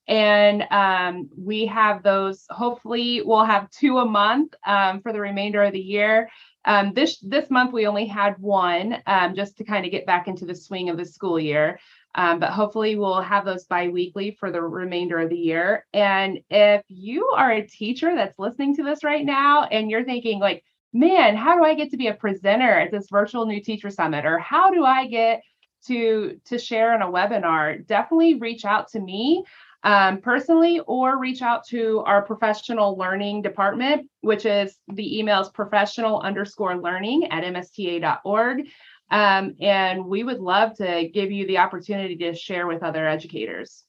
And 0.09 0.63
um, 0.71 1.29
we 1.37 1.67
have 1.67 2.03
those. 2.03 2.47
Hopefully, 2.51 3.23
we'll 3.25 3.45
have 3.45 3.71
two 3.71 3.99
a 3.99 4.07
month 4.07 4.55
um, 4.67 5.01
for 5.01 5.13
the 5.13 5.21
remainder 5.21 5.63
of 5.63 5.73
the 5.73 5.81
year. 5.81 6.29
Um, 6.65 6.93
this 6.95 7.19
this 7.21 7.51
month 7.51 7.73
we 7.73 7.87
only 7.87 8.07
had 8.07 8.39
one, 8.39 8.99
um, 9.07 9.35
just 9.35 9.57
to 9.59 9.65
kind 9.65 9.85
of 9.85 9.93
get 9.93 10.07
back 10.07 10.29
into 10.29 10.45
the 10.45 10.55
swing 10.55 10.91
of 10.91 10.97
the 10.97 11.05
school 11.05 11.39
year. 11.39 11.79
Um, 12.15 12.39
but 12.41 12.51
hopefully, 12.51 12.97
we'll 12.97 13.21
have 13.21 13.45
those 13.45 13.65
bi-weekly 13.65 14.37
for 14.39 14.51
the 14.51 14.63
remainder 14.63 15.19
of 15.19 15.29
the 15.29 15.37
year. 15.37 15.87
And 15.93 16.39
if 16.51 16.83
you 16.89 17.27
are 17.37 17.53
a 17.53 17.67
teacher 17.67 18.15
that's 18.15 18.39
listening 18.39 18.77
to 18.77 18.85
this 18.85 19.05
right 19.05 19.25
now, 19.25 19.65
and 19.65 19.91
you're 19.91 20.05
thinking 20.05 20.39
like, 20.39 20.65
man, 20.93 21.37
how 21.37 21.57
do 21.57 21.65
I 21.65 21.75
get 21.75 21.91
to 21.91 21.97
be 21.97 22.07
a 22.07 22.15
presenter 22.15 22.71
at 22.71 22.91
this 22.91 23.09
virtual 23.11 23.45
new 23.45 23.61
teacher 23.61 23.91
summit? 23.91 24.25
Or 24.25 24.39
how 24.39 24.71
do 24.71 24.85
I 24.85 25.07
get 25.09 25.43
to 25.89 26.41
to 26.47 26.59
share 26.59 26.95
in 26.95 27.03
a 27.03 27.11
webinar? 27.11 27.87
Definitely 27.87 28.35
reach 28.35 28.65
out 28.65 28.89
to 28.93 29.01
me 29.01 29.45
um, 29.87 30.21
personally 30.21 30.81
or 30.88 31.16
reach 31.16 31.43
out 31.43 31.64
to 31.69 32.00
our 32.00 32.21
professional 32.21 32.99
learning 32.99 33.40
department, 33.40 34.11
which 34.21 34.45
is 34.45 34.76
the 34.88 35.23
emails 35.23 35.55
professional 35.55 36.21
underscore 36.21 36.76
learning 36.76 37.28
at 37.31 37.45
msta.org. 37.45 38.66
Um, 39.12 39.55
and 39.61 40.05
we 40.05 40.25
would 40.25 40.40
love 40.40 40.75
to 40.78 41.09
give 41.14 41.31
you 41.31 41.47
the 41.47 41.59
opportunity 41.59 42.16
to 42.16 42.35
share 42.35 42.66
with 42.66 42.83
other 42.83 43.07
educators. 43.07 43.85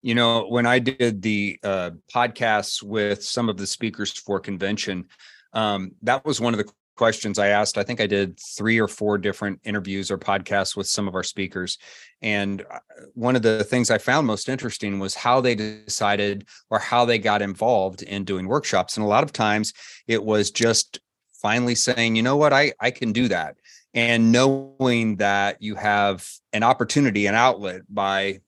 You 0.00 0.14
know, 0.14 0.46
when 0.46 0.64
I 0.64 0.78
did 0.78 1.20
the 1.20 1.60
uh, 1.62 1.90
podcasts 2.12 2.82
with 2.82 3.22
some 3.22 3.50
of 3.50 3.58
the 3.58 3.66
speakers 3.66 4.12
for 4.12 4.40
convention, 4.40 5.08
um, 5.52 5.92
that 6.00 6.24
was 6.24 6.40
one 6.40 6.54
of 6.54 6.58
the 6.58 6.72
questions 7.00 7.38
I 7.38 7.46
asked. 7.46 7.78
I 7.78 7.82
think 7.82 7.98
I 7.98 8.06
did 8.06 8.38
three 8.38 8.78
or 8.78 8.86
four 8.86 9.16
different 9.16 9.58
interviews 9.64 10.10
or 10.10 10.18
podcasts 10.18 10.76
with 10.76 10.86
some 10.86 11.08
of 11.08 11.14
our 11.14 11.22
speakers. 11.22 11.78
And 12.20 12.60
uh, 12.70 12.80
one 13.14 13.36
of 13.36 13.40
the 13.40 13.64
things 13.64 13.90
I 13.90 13.96
found 13.96 14.26
most 14.26 14.50
interesting 14.50 14.98
was 14.98 15.14
how 15.14 15.40
they 15.40 15.54
decided 15.54 16.46
or 16.68 16.78
how 16.78 17.06
they 17.06 17.18
got 17.18 17.40
involved 17.40 18.02
in 18.02 18.24
doing 18.24 18.46
workshops. 18.46 18.98
And 18.98 19.06
a 19.06 19.08
lot 19.08 19.24
of 19.24 19.32
times 19.32 19.72
it 20.06 20.22
was 20.22 20.50
just 20.50 21.00
finally 21.32 21.74
saying, 21.74 22.16
you 22.16 22.22
know 22.22 22.36
what, 22.36 22.52
I, 22.52 22.74
I 22.78 22.90
can 22.90 23.12
do 23.12 23.28
that. 23.28 23.56
And 23.94 24.30
knowing 24.30 25.16
that 25.16 25.56
you 25.62 25.76
have 25.76 26.28
an 26.52 26.62
opportunity, 26.62 27.24
an 27.24 27.34
outlet 27.34 27.80
by 27.88 28.40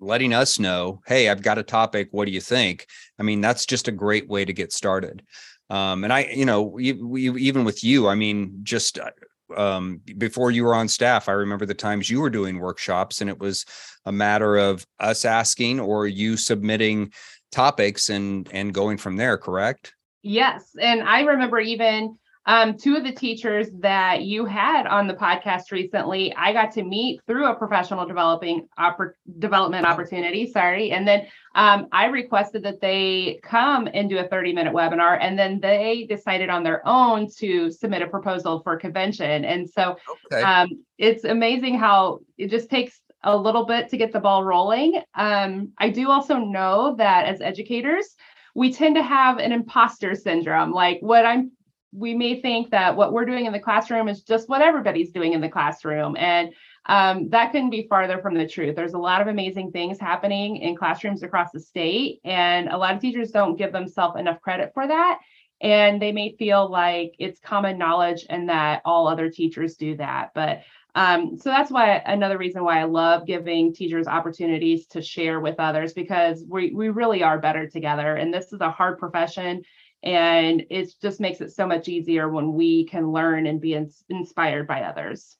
letting 0.00 0.32
us 0.32 0.58
know, 0.58 1.02
hey, 1.06 1.28
I've 1.28 1.42
got 1.42 1.58
a 1.58 1.62
topic. 1.62 2.08
What 2.12 2.24
do 2.24 2.30
you 2.30 2.40
think? 2.40 2.86
I 3.18 3.22
mean, 3.22 3.42
that's 3.42 3.66
just 3.66 3.86
a 3.86 3.92
great 3.92 4.28
way 4.28 4.46
to 4.46 4.52
get 4.54 4.72
started. 4.72 5.22
Um, 5.70 6.04
and 6.04 6.12
I, 6.12 6.30
you 6.34 6.44
know, 6.44 6.78
even 6.80 7.64
with 7.64 7.84
you, 7.84 8.08
I 8.08 8.14
mean, 8.14 8.60
just 8.62 8.98
uh, 8.98 9.10
um, 9.56 10.00
before 10.16 10.50
you 10.50 10.64
were 10.64 10.74
on 10.74 10.88
staff, 10.88 11.28
I 11.28 11.32
remember 11.32 11.66
the 11.66 11.74
times 11.74 12.08
you 12.08 12.20
were 12.20 12.30
doing 12.30 12.58
workshops, 12.58 13.20
and 13.20 13.28
it 13.28 13.38
was 13.38 13.64
a 14.06 14.12
matter 14.12 14.56
of 14.56 14.86
us 14.98 15.24
asking 15.24 15.80
or 15.80 16.06
you 16.06 16.36
submitting 16.36 17.12
topics 17.52 18.08
and 18.08 18.48
and 18.52 18.72
going 18.72 18.98
from 18.98 19.16
there. 19.16 19.36
Correct? 19.36 19.94
Yes, 20.22 20.74
and 20.80 21.02
I 21.02 21.22
remember 21.22 21.60
even 21.60 22.18
um, 22.46 22.76
two 22.76 22.96
of 22.96 23.04
the 23.04 23.12
teachers 23.12 23.68
that 23.80 24.22
you 24.22 24.44
had 24.44 24.86
on 24.86 25.06
the 25.06 25.14
podcast 25.14 25.70
recently, 25.70 26.34
I 26.34 26.52
got 26.52 26.72
to 26.72 26.82
meet 26.82 27.20
through 27.26 27.46
a 27.46 27.54
professional 27.54 28.06
developing 28.06 28.68
oppor- 28.78 29.12
development 29.38 29.86
opportunity. 29.86 30.50
Sorry, 30.50 30.90
and 30.90 31.06
then 31.06 31.26
um, 31.54 31.88
I 31.92 32.06
requested 32.06 32.62
that 32.62 32.80
they 32.80 33.40
come 33.42 33.88
and 33.92 34.08
do 34.08 34.18
a 34.18 34.28
30 34.28 34.52
minute 34.52 34.72
webinar, 34.72 35.18
and 35.20 35.38
then 35.38 35.60
they 35.60 36.06
decided 36.08 36.48
on 36.48 36.62
their 36.62 36.86
own 36.86 37.28
to 37.38 37.70
submit 37.70 38.02
a 38.02 38.06
proposal 38.06 38.60
for 38.62 38.76
convention. 38.76 39.44
And 39.44 39.68
so 39.68 39.96
okay. 40.32 40.42
um, 40.42 40.84
it's 40.96 41.24
amazing 41.24 41.78
how 41.78 42.20
it 42.38 42.50
just 42.50 42.70
takes 42.70 43.00
a 43.24 43.36
little 43.36 43.66
bit 43.66 43.88
to 43.90 43.96
get 43.96 44.12
the 44.12 44.20
ball 44.20 44.44
rolling. 44.44 45.02
Um, 45.14 45.72
I 45.78 45.90
do 45.90 46.10
also 46.10 46.36
know 46.38 46.94
that 46.96 47.26
as 47.26 47.40
educators, 47.40 48.14
we 48.54 48.72
tend 48.72 48.96
to 48.96 49.02
have 49.02 49.38
an 49.38 49.52
imposter 49.52 50.14
syndrome. 50.14 50.72
Like 50.72 50.98
what 51.00 51.26
I'm 51.26 51.52
we 51.92 52.14
may 52.14 52.40
think 52.40 52.70
that 52.70 52.96
what 52.96 53.12
we're 53.12 53.24
doing 53.24 53.46
in 53.46 53.52
the 53.52 53.58
classroom 53.58 54.08
is 54.08 54.22
just 54.22 54.48
what 54.48 54.62
everybody's 54.62 55.10
doing 55.10 55.32
in 55.32 55.40
the 55.40 55.48
classroom. 55.48 56.16
And 56.16 56.52
um, 56.86 57.28
that 57.30 57.52
couldn't 57.52 57.70
be 57.70 57.86
farther 57.88 58.18
from 58.18 58.34
the 58.34 58.46
truth. 58.46 58.76
There's 58.76 58.94
a 58.94 58.98
lot 58.98 59.20
of 59.20 59.28
amazing 59.28 59.72
things 59.72 59.98
happening 59.98 60.56
in 60.56 60.76
classrooms 60.76 61.22
across 61.22 61.50
the 61.52 61.60
state, 61.60 62.20
and 62.24 62.68
a 62.68 62.76
lot 62.76 62.94
of 62.94 63.00
teachers 63.00 63.30
don't 63.30 63.56
give 63.56 63.72
themselves 63.72 64.18
enough 64.18 64.40
credit 64.40 64.72
for 64.74 64.86
that. 64.86 65.18
And 65.60 66.00
they 66.00 66.12
may 66.12 66.36
feel 66.38 66.70
like 66.70 67.14
it's 67.18 67.40
common 67.40 67.78
knowledge 67.78 68.24
and 68.30 68.48
that 68.48 68.80
all 68.84 69.08
other 69.08 69.28
teachers 69.28 69.74
do 69.74 69.96
that. 69.96 70.30
But 70.34 70.62
um, 70.94 71.36
so 71.36 71.50
that's 71.50 71.70
why 71.70 72.02
another 72.06 72.38
reason 72.38 72.64
why 72.64 72.80
I 72.80 72.84
love 72.84 73.26
giving 73.26 73.74
teachers 73.74 74.06
opportunities 74.06 74.86
to 74.88 75.02
share 75.02 75.40
with 75.40 75.56
others 75.58 75.92
because 75.92 76.44
we, 76.48 76.72
we 76.72 76.88
really 76.88 77.22
are 77.22 77.38
better 77.38 77.68
together. 77.68 78.14
And 78.14 78.32
this 78.32 78.52
is 78.52 78.60
a 78.60 78.70
hard 78.70 78.98
profession 78.98 79.62
and 80.02 80.64
it 80.70 80.92
just 81.02 81.20
makes 81.20 81.40
it 81.40 81.52
so 81.52 81.66
much 81.66 81.88
easier 81.88 82.28
when 82.28 82.52
we 82.52 82.84
can 82.84 83.10
learn 83.10 83.46
and 83.46 83.60
be 83.60 83.74
in, 83.74 83.90
inspired 84.08 84.66
by 84.66 84.82
others 84.82 85.36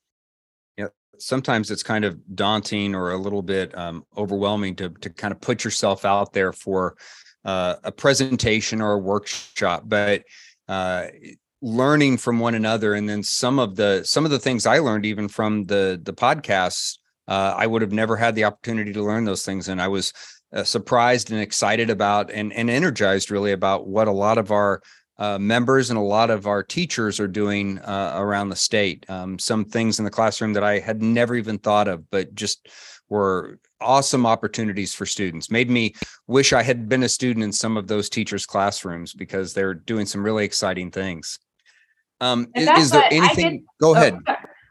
yeah 0.77 0.89
sometimes 1.19 1.71
it's 1.71 1.83
kind 1.83 2.05
of 2.05 2.19
daunting 2.35 2.95
or 2.95 3.13
a 3.13 3.17
little 3.17 3.43
bit 3.43 3.77
um, 3.77 4.05
overwhelming 4.17 4.75
to, 4.75 4.89
to 4.89 5.11
kind 5.11 5.33
of 5.33 5.41
put 5.41 5.65
yourself 5.65 6.05
out 6.05 6.33
there 6.33 6.53
for 6.53 6.97
uh, 7.45 7.77
a 7.85 7.93
presentation 7.93 8.81
or 8.81 8.93
a 8.93 8.99
workshop 8.99 9.85
but 9.87 10.23
uh, 10.69 11.07
learning 11.63 12.17
from 12.17 12.39
one 12.39 12.55
another 12.55 12.95
and 12.95 13.09
then 13.09 13.23
some 13.23 13.59
of 13.59 13.77
the 13.77 14.03
some 14.05 14.25
of 14.25 14.31
the 14.31 14.39
things 14.39 14.67
i 14.67 14.79
learned 14.79 15.07
even 15.07 15.29
from 15.29 15.65
the 15.65 16.01
the 16.03 16.13
podcasts 16.13 16.99
uh, 17.29 17.55
I 17.57 17.67
would 17.67 17.83
have 17.83 17.93
never 17.93 18.17
had 18.17 18.35
the 18.35 18.45
opportunity 18.45 18.93
to 18.95 19.05
learn 19.05 19.27
those 19.27 19.45
things. 19.45 19.69
And 19.69 19.81
I 19.81 19.89
was 19.89 20.13
uh, 20.53 20.65
surprised 20.65 21.31
and 21.31 21.41
excited 21.41 21.91
about 21.91 22.31
and, 22.31 22.53
and 22.53 22.71
energized 22.71 23.31
really 23.31 23.53
about 23.53 23.87
what 23.87 24.09
a 24.09 24.13
lot 24.13 24.39
of 24.39 24.51
our 24.51 24.81
uh, 25.19 25.39
members 25.39 25.91
and 25.91 25.99
a 25.99 26.03
lot 26.03 26.31
of 26.31 26.47
our 26.47 26.63
teachers 26.63 27.19
are 27.19 27.29
doing 27.29 27.79
uh, 27.81 28.15
around 28.17 28.49
the 28.49 28.57
state. 28.57 29.05
Um, 29.09 29.39
some 29.39 29.65
things 29.65 29.99
in 29.99 30.05
the 30.05 30.11
classroom 30.11 30.53
that 30.53 30.63
I 30.63 30.79
had 30.79 31.03
never 31.03 31.35
even 31.35 31.59
thought 31.59 31.89
of, 31.89 32.09
but 32.11 32.35
just 32.35 32.69
were 33.09 33.59
awesome 33.81 34.27
opportunities 34.27 34.95
for 34.95 35.07
students. 35.07 35.51
Made 35.51 35.71
me 35.71 35.95
wish 36.27 36.53
I 36.53 36.63
had 36.63 36.89
been 36.89 37.03
a 37.03 37.09
student 37.09 37.43
in 37.43 37.53
some 37.53 37.77
of 37.77 37.89
those 37.89 38.09
teachers' 38.09 38.47
classrooms 38.47 39.13
because 39.13 39.55
they're 39.55 39.75
doing 39.75 40.07
some 40.07 40.23
really 40.23 40.45
exciting 40.45 40.91
things. 40.91 41.39
Um, 42.21 42.49
is, 42.55 42.69
is, 42.69 42.91
there 42.91 43.09
anything? 43.11 43.59
Get, 43.59 43.65
go 43.81 43.95
ahead. 43.95 44.19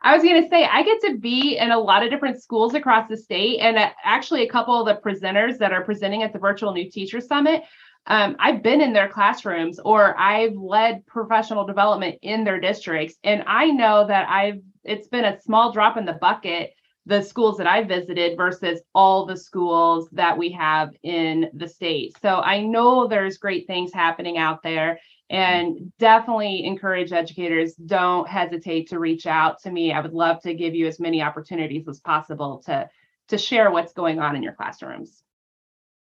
I 0.08 0.16
was 0.16 0.24
going 0.24 0.42
to 0.42 0.48
say, 0.48 0.64
I 0.64 0.84
get 0.84 1.02
to 1.02 1.18
be 1.18 1.58
in 1.58 1.72
a 1.72 1.78
lot 1.78 2.02
of 2.02 2.10
different 2.10 2.42
schools 2.42 2.74
across 2.76 3.10
the 3.10 3.18
state. 3.18 3.60
And 3.60 3.76
uh, 3.76 3.90
actually, 4.06 4.44
a 4.44 4.50
couple 4.50 4.80
of 4.80 4.86
the 4.86 5.02
presenters 5.02 5.58
that 5.58 5.74
are 5.74 5.84
presenting 5.84 6.24
at 6.24 6.32
the 6.32 6.40
Virtual 6.40 6.72
New 6.72 6.90
Teacher 6.90 7.20
Summit, 7.20 7.64
um, 8.06 8.38
I've 8.40 8.64
been 8.64 8.80
in 8.80 8.94
their 8.94 9.10
classrooms 9.10 9.80
or 9.80 10.18
I've 10.18 10.56
led 10.56 11.06
professional 11.08 11.66
development 11.66 12.20
in 12.22 12.46
their 12.46 12.58
districts. 12.58 13.18
And 13.26 13.44
I 13.48 13.66
know 13.66 14.08
that 14.08 14.30
I've, 14.30 14.62
it's 14.86 15.10
been 15.10 15.26
a 15.26 15.42
small 15.42 15.74
drop 15.74 15.98
in 15.98 16.06
the 16.06 16.14
bucket, 16.14 16.72
the 17.06 17.22
schools 17.22 17.58
that 17.58 17.68
I 17.68 17.84
visited 17.84 18.38
versus 18.38 18.80
all 18.96 19.26
the 19.26 19.36
schools 19.36 20.08
that 20.14 20.38
we 20.38 20.52
have 20.52 20.92
in 21.04 21.50
the 21.54 21.68
state. 21.68 22.14
So 22.22 22.30
I 22.30 22.62
know 22.62 23.10
there's 23.10 23.40
great 23.40 23.68
things 23.68 23.92
happening 23.94 24.38
out 24.38 24.64
there 24.64 25.00
and 25.30 25.92
definitely 26.00 26.64
encourage 26.64 27.12
educators 27.12 27.74
don't 27.76 28.28
hesitate 28.28 28.90
to 28.90 29.00
reach 29.00 29.28
out 29.28 29.62
to 29.62 29.72
me. 29.72 29.92
I 29.92 30.00
would 30.00 30.14
love 30.14 30.42
to 30.44 30.54
give 30.54 30.74
you 30.74 30.88
as 30.88 31.00
many 31.00 31.22
opportunities 31.22 31.88
as 31.88 32.00
possible 32.00 32.64
to 32.66 32.90
to 33.30 33.38
share 33.38 33.72
what's 33.72 33.92
going 33.92 34.20
on 34.20 34.38
in 34.38 34.44
your 34.44 34.54
classrooms. 34.54 35.22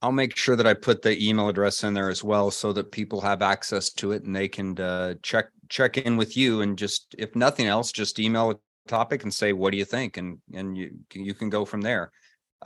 I'll 0.02 0.12
make 0.12 0.36
sure 0.36 0.56
that 0.56 0.68
i 0.68 0.74
put 0.74 1.02
the 1.02 1.18
email 1.28 1.48
address 1.48 1.84
in 1.84 1.94
there 1.94 2.10
as 2.10 2.24
well 2.24 2.52
so 2.52 2.72
that 2.74 2.92
people 2.92 3.22
have 3.22 3.42
access 3.42 3.90
to 3.94 4.12
it 4.12 4.24
and 4.24 4.36
they 4.36 4.48
can 4.48 4.78
uh, 4.80 5.16
check 5.24 5.48
check 5.70 5.98
in 5.98 6.18
with 6.18 6.36
you 6.38 6.62
and 6.62 6.78
just 6.78 7.16
if 7.18 7.36
nothing 7.36 7.66
else 7.66 7.92
just 7.92 8.20
email 8.20 8.52
a 8.52 8.56
topic 8.88 9.24
and 9.24 9.34
say 9.34 9.54
what 9.54 9.72
do 9.72 9.78
you 9.78 9.86
think? 9.86 10.18
and 10.18 10.40
and 10.54 10.78
you 10.78 10.92
you 11.14 11.34
can 11.34 11.50
go 11.50 11.64
from 11.64 11.82
there. 11.82 12.12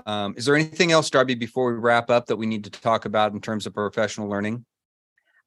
Um, 0.06 0.34
is 0.38 0.46
there 0.46 0.56
anything 0.56 0.92
else 0.92 1.10
darbie 1.10 1.36
before 1.36 1.72
we 1.72 1.78
wrap 1.78 2.10
up 2.10 2.26
that 2.28 2.38
we 2.38 2.46
need 2.46 2.64
to 2.64 2.70
talk 2.70 3.06
about 3.06 3.34
in 3.34 3.42
terms 3.42 3.68
of 3.68 3.74
professional 3.74 4.30
learning 4.30 4.66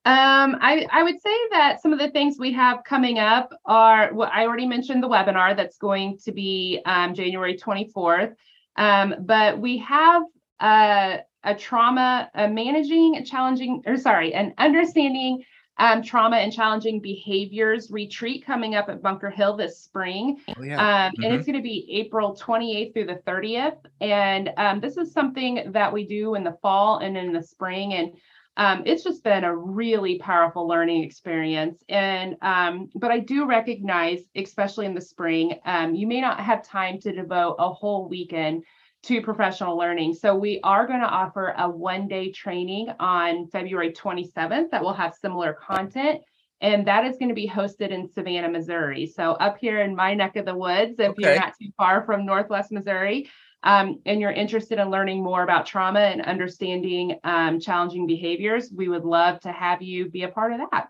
um, 0.06 0.58
I, 0.60 0.86
I 0.92 1.02
would 1.02 1.20
say 1.20 1.36
that 1.52 1.80
some 1.80 1.94
of 1.94 1.98
the 1.98 2.10
things 2.10 2.36
we 2.38 2.52
have 2.52 2.84
coming 2.84 3.18
up 3.18 3.54
are 3.64 4.12
what 4.12 4.30
I 4.32 4.44
already 4.44 4.66
mentioned 4.66 5.02
the 5.02 5.08
webinar 5.08 5.56
that's 5.56 5.78
going 5.78 6.18
to 6.24 6.32
be 6.32 6.82
um, 6.84 7.14
January 7.14 7.56
24th. 7.56 8.34
Um, 8.76 9.14
but 9.20 9.58
we 9.58 9.78
have 9.78 10.22
a, 10.60 11.20
a 11.42 11.54
trauma, 11.54 12.30
a 12.34 12.48
managing, 12.48 13.24
challenging, 13.24 13.82
or 13.86 13.96
sorry, 13.96 14.34
an 14.34 14.52
understanding 14.58 15.42
um, 15.78 16.02
trauma 16.02 16.36
and 16.36 16.52
challenging 16.52 17.00
behaviors 17.00 17.90
retreat 17.90 18.44
coming 18.44 18.74
up 18.74 18.88
at 18.88 19.02
Bunker 19.02 19.30
Hill 19.30 19.56
this 19.56 19.80
spring. 19.80 20.38
Oh, 20.56 20.62
yeah. 20.62 20.76
um, 21.06 21.12
mm-hmm. 21.12 21.24
And 21.24 21.34
it's 21.34 21.46
going 21.46 21.56
to 21.56 21.62
be 21.62 21.88
April 21.90 22.36
28th 22.36 22.92
through 22.92 23.06
the 23.06 23.20
30th. 23.26 23.78
And 24.00 24.50
um, 24.56 24.80
this 24.80 24.96
is 24.96 25.12
something 25.12 25.72
that 25.72 25.92
we 25.92 26.06
do 26.06 26.34
in 26.34 26.44
the 26.44 26.58
fall 26.62 26.98
and 26.98 27.16
in 27.16 27.32
the 27.32 27.42
spring. 27.42 27.94
And 27.94 28.12
um, 28.56 28.82
it's 28.86 29.02
just 29.02 29.24
been 29.24 29.44
a 29.44 29.54
really 29.54 30.18
powerful 30.18 30.68
learning 30.68 31.02
experience. 31.02 31.82
And 31.88 32.36
um, 32.42 32.88
but 32.94 33.10
I 33.10 33.18
do 33.18 33.46
recognize, 33.46 34.20
especially 34.36 34.86
in 34.86 34.94
the 34.94 35.00
spring, 35.00 35.58
um, 35.64 35.94
you 35.94 36.06
may 36.06 36.20
not 36.20 36.40
have 36.40 36.66
time 36.66 37.00
to 37.00 37.12
devote 37.12 37.56
a 37.58 37.72
whole 37.72 38.08
weekend 38.08 38.62
to 39.04 39.20
professional 39.20 39.76
learning. 39.76 40.14
So 40.14 40.34
we 40.34 40.60
are 40.62 40.86
going 40.86 41.00
to 41.00 41.06
offer 41.06 41.54
a 41.58 41.68
one-day 41.68 42.32
training 42.32 42.88
on 43.00 43.48
February 43.48 43.92
27th 43.92 44.70
that 44.70 44.82
will 44.82 44.94
have 44.94 45.14
similar 45.14 45.52
content. 45.52 46.22
And 46.60 46.86
that 46.86 47.04
is 47.04 47.18
going 47.18 47.28
to 47.28 47.34
be 47.34 47.46
hosted 47.46 47.90
in 47.90 48.08
Savannah, 48.08 48.48
Missouri. 48.48 49.06
So 49.06 49.32
up 49.32 49.58
here 49.58 49.82
in 49.82 49.94
my 49.94 50.14
neck 50.14 50.36
of 50.36 50.46
the 50.46 50.56
woods, 50.56 50.94
if 50.98 51.10
okay. 51.10 51.22
you're 51.22 51.36
not 51.36 51.52
too 51.60 51.68
far 51.76 52.06
from 52.06 52.24
Northwest 52.24 52.72
Missouri, 52.72 53.28
um, 53.64 54.00
and 54.04 54.20
you're 54.20 54.30
interested 54.30 54.78
in 54.78 54.90
learning 54.90 55.22
more 55.22 55.42
about 55.42 55.66
trauma 55.66 56.00
and 56.00 56.22
understanding 56.22 57.18
um, 57.24 57.58
challenging 57.58 58.06
behaviors, 58.06 58.70
we 58.70 58.88
would 58.88 59.04
love 59.04 59.40
to 59.40 59.52
have 59.52 59.82
you 59.82 60.10
be 60.10 60.22
a 60.22 60.28
part 60.28 60.52
of 60.52 60.60
that. 60.70 60.88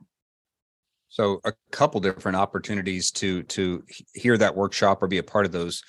So 1.09 1.41
a 1.45 1.53
couple 1.71 2.01
different 2.01 2.37
opportunities 2.37 3.13
to 3.13 3.45
to 3.45 3.85
hear 4.15 4.37
that 4.37 4.57
workshop 4.57 5.03
or 5.03 5.07
be 5.07 5.19
a 5.19 5.23
part 5.23 5.47
of 5.47 5.53
those 5.53 5.81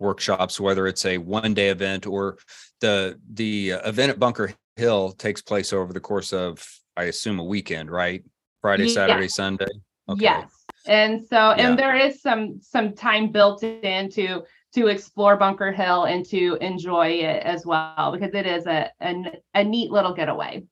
workshops, 0.00 0.58
whether 0.58 0.88
it's 0.88 1.06
a 1.06 1.18
one 1.18 1.54
day 1.54 1.68
event 1.68 2.06
or 2.06 2.38
the 2.80 3.18
the 3.32 3.70
event 3.84 4.10
at 4.10 4.18
Bunker 4.18 4.52
Hill 4.74 5.12
takes 5.12 5.40
place 5.40 5.72
over 5.72 5.92
the 5.92 6.00
course 6.00 6.32
of, 6.32 6.66
I 6.96 7.04
assume, 7.04 7.38
a 7.38 7.44
weekend, 7.44 7.90
right? 7.90 8.24
Friday, 8.60 8.88
Saturday. 8.88 9.28
Sunday. 9.28 9.66
Okay. 10.08 10.22
Yes. 10.22 10.50
And 10.86 11.24
so, 11.24 11.36
yeah. 11.36 11.68
and 11.68 11.78
there 11.78 11.96
is 11.96 12.20
some 12.20 12.58
some 12.60 12.94
time 12.94 13.30
built 13.30 13.62
into 13.62 14.42
to 14.74 14.86
explore 14.88 15.36
Bunker 15.36 15.72
Hill 15.72 16.04
and 16.04 16.24
to 16.26 16.56
enjoy 16.60 17.08
it 17.08 17.42
as 17.42 17.66
well 17.66 18.10
because 18.12 18.34
it 18.34 18.46
is 18.46 18.66
a, 18.66 18.90
a, 19.00 19.32
a 19.54 19.64
neat 19.64 19.90
little 19.90 20.14
getaway. 20.14 20.62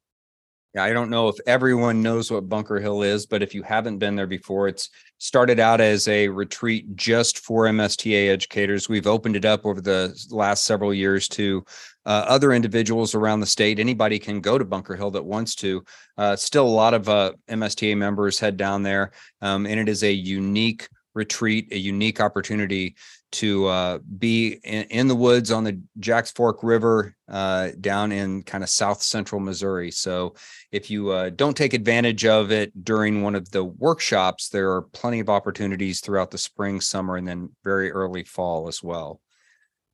Yeah, 0.74 0.84
I 0.84 0.92
don't 0.92 1.10
know 1.10 1.26
if 1.26 1.36
everyone 1.48 2.00
knows 2.00 2.30
what 2.30 2.48
Bunker 2.48 2.78
Hill 2.78 3.02
is, 3.02 3.26
but 3.26 3.42
if 3.42 3.56
you 3.56 3.64
haven't 3.64 3.98
been 3.98 4.14
there 4.14 4.28
before, 4.28 4.68
it's 4.68 4.88
started 5.18 5.58
out 5.58 5.80
as 5.80 6.06
a 6.06 6.28
retreat 6.28 6.94
just 6.94 7.40
for 7.40 7.64
MSTA 7.64 8.28
educators. 8.28 8.88
We've 8.88 9.08
opened 9.08 9.34
it 9.34 9.44
up 9.44 9.66
over 9.66 9.80
the 9.80 10.16
last 10.30 10.64
several 10.64 10.94
years 10.94 11.26
to 11.30 11.64
uh, 12.06 12.24
other 12.28 12.52
individuals 12.52 13.16
around 13.16 13.40
the 13.40 13.46
state. 13.46 13.80
Anybody 13.80 14.20
can 14.20 14.40
go 14.40 14.58
to 14.58 14.64
Bunker 14.64 14.94
Hill 14.94 15.10
that 15.10 15.24
wants 15.24 15.56
to. 15.56 15.84
Uh, 16.16 16.36
still, 16.36 16.66
a 16.66 16.68
lot 16.68 16.94
of 16.94 17.08
uh, 17.08 17.32
MSTA 17.48 17.96
members 17.96 18.38
head 18.38 18.56
down 18.56 18.84
there, 18.84 19.10
um, 19.42 19.66
and 19.66 19.80
it 19.80 19.88
is 19.88 20.04
a 20.04 20.12
unique 20.12 20.88
retreat, 21.14 21.66
a 21.72 21.78
unique 21.78 22.20
opportunity 22.20 22.94
to 23.32 23.66
uh, 23.66 23.98
be 24.18 24.58
in, 24.64 24.84
in, 24.84 25.08
the 25.08 25.14
woods 25.14 25.50
on 25.50 25.64
the 25.64 25.80
Jacks 25.98 26.30
Fork 26.30 26.62
River 26.62 27.14
uh, 27.28 27.70
down 27.80 28.12
in 28.12 28.42
kind 28.42 28.64
of 28.64 28.70
south 28.70 29.02
central 29.02 29.40
Missouri. 29.40 29.90
So 29.90 30.34
if 30.72 30.90
you 30.90 31.10
uh, 31.10 31.30
don't 31.30 31.56
take 31.56 31.72
advantage 31.72 32.24
of 32.24 32.50
it 32.50 32.84
during 32.84 33.22
one 33.22 33.34
of 33.34 33.50
the 33.50 33.64
workshops, 33.64 34.48
there 34.48 34.72
are 34.72 34.82
plenty 34.82 35.20
of 35.20 35.28
opportunities 35.28 36.00
throughout 36.00 36.30
the 36.30 36.38
spring, 36.38 36.80
summer, 36.80 37.16
and 37.16 37.26
then 37.26 37.50
very 37.62 37.90
early 37.92 38.24
fall 38.24 38.68
as 38.68 38.82
well. 38.82 39.20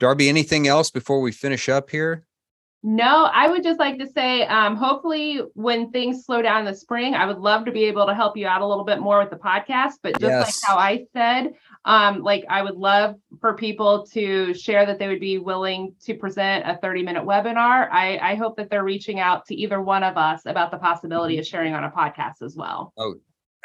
Darbie, 0.00 0.28
anything 0.28 0.66
else 0.66 0.90
before 0.90 1.20
we 1.20 1.32
finish 1.32 1.68
up 1.68 1.90
here? 1.90 2.26
No, 2.88 3.28
I 3.32 3.48
would 3.48 3.64
just 3.64 3.80
like 3.80 3.98
to 3.98 4.06
say, 4.06 4.46
um, 4.46 4.76
hopefully, 4.76 5.40
when 5.54 5.90
things 5.90 6.24
slow 6.24 6.40
down 6.40 6.60
in 6.60 6.66
the 6.66 6.74
spring, 6.74 7.14
I 7.14 7.26
would 7.26 7.38
love 7.38 7.64
to 7.64 7.72
be 7.72 7.84
able 7.86 8.06
to 8.06 8.14
help 8.14 8.36
you 8.36 8.46
out 8.46 8.60
a 8.60 8.66
little 8.66 8.84
bit 8.84 9.00
more 9.00 9.18
with 9.18 9.30
the 9.30 9.36
podcast. 9.36 9.94
But 10.04 10.20
just 10.20 10.30
yes. 10.30 10.62
like 10.62 10.70
how 10.70 10.78
I 10.78 11.04
said, 11.12 11.54
um, 11.86 12.22
like 12.22 12.44
I 12.50 12.62
would 12.62 12.74
love 12.74 13.14
for 13.40 13.54
people 13.54 14.06
to 14.08 14.52
share 14.52 14.84
that 14.84 14.98
they 14.98 15.06
would 15.06 15.20
be 15.20 15.38
willing 15.38 15.94
to 16.04 16.14
present 16.14 16.66
a 16.66 16.76
30 16.82 17.04
minute 17.04 17.24
webinar. 17.24 17.88
I, 17.90 18.18
I 18.18 18.34
hope 18.34 18.56
that 18.56 18.68
they're 18.68 18.84
reaching 18.84 19.20
out 19.20 19.46
to 19.46 19.54
either 19.54 19.80
one 19.80 20.02
of 20.02 20.16
us 20.16 20.42
about 20.46 20.72
the 20.72 20.78
possibility 20.78 21.38
of 21.38 21.46
sharing 21.46 21.74
on 21.74 21.84
a 21.84 21.90
podcast 21.90 22.42
as 22.42 22.56
well. 22.56 22.92
Oh, 22.98 23.14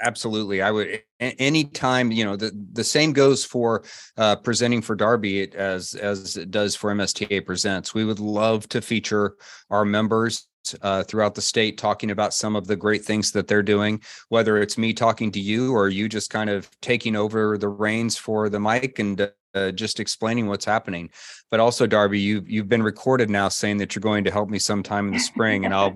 absolutely 0.04 0.64
i 0.64 0.72
would 0.72 1.04
anytime 1.20 2.12
you 2.12 2.26
know 2.26 2.36
the 2.36 2.52
the 2.74 2.84
same 2.84 3.14
goes 3.14 3.46
for 3.46 3.84
uh, 4.18 4.36
presenting 4.38 4.82
for 4.82 4.96
darbie 4.96 5.54
as 5.54 5.94
as 5.94 6.38
it 6.38 6.50
does 6.50 6.76
for 6.76 6.92
msta 6.96 7.46
presents 7.46 7.94
we 7.94 8.04
would 8.04 8.20
love 8.20 8.68
to 8.68 8.82
feature 8.82 9.36
our 9.70 9.86
members 9.86 10.48
uh, 10.82 11.04
throughout 11.04 11.36
the 11.36 11.42
state 11.42 11.78
talking 11.78 12.12
about 12.12 12.34
some 12.34 12.56
of 12.56 12.68
the 12.68 12.76
great 12.76 13.04
things 13.04 13.32
that 13.32 13.48
they're 13.48 13.64
doing 13.64 14.02
whether 14.30 14.58
it's 14.58 14.78
me 14.78 14.94
talking 14.94 15.32
to 15.32 15.40
you 15.40 15.74
or 15.74 15.90
you 15.90 16.08
just 16.08 16.30
kind 16.30 16.50
of 16.50 16.70
taking 16.82 17.16
over 17.16 17.58
the 17.58 17.70
reins 17.70 18.18
for 18.18 18.50
the 18.50 18.60
mic 18.60 19.00
and 19.00 19.32
uh, 19.54 19.72
just 19.72 20.00
explaining 20.00 20.48
what's 20.48 20.66
happening. 20.66 21.10
But 21.50 21.60
also, 21.60 21.86
Darbie, 21.86 22.20
you 22.20 22.44
you've 22.48 22.70
been 22.70 22.84
recorded 22.84 23.30
now 23.30 23.50
saying 23.50 23.78
that 23.78 23.96
you're 23.96 24.02
going 24.02 24.24
to 24.24 24.32
help 24.32 24.50
me 24.50 24.60
sometime 24.60 25.08
in 25.08 25.14
the 25.14 25.20
spring, 25.20 25.66
and 25.66 25.74
I'll 25.74 25.96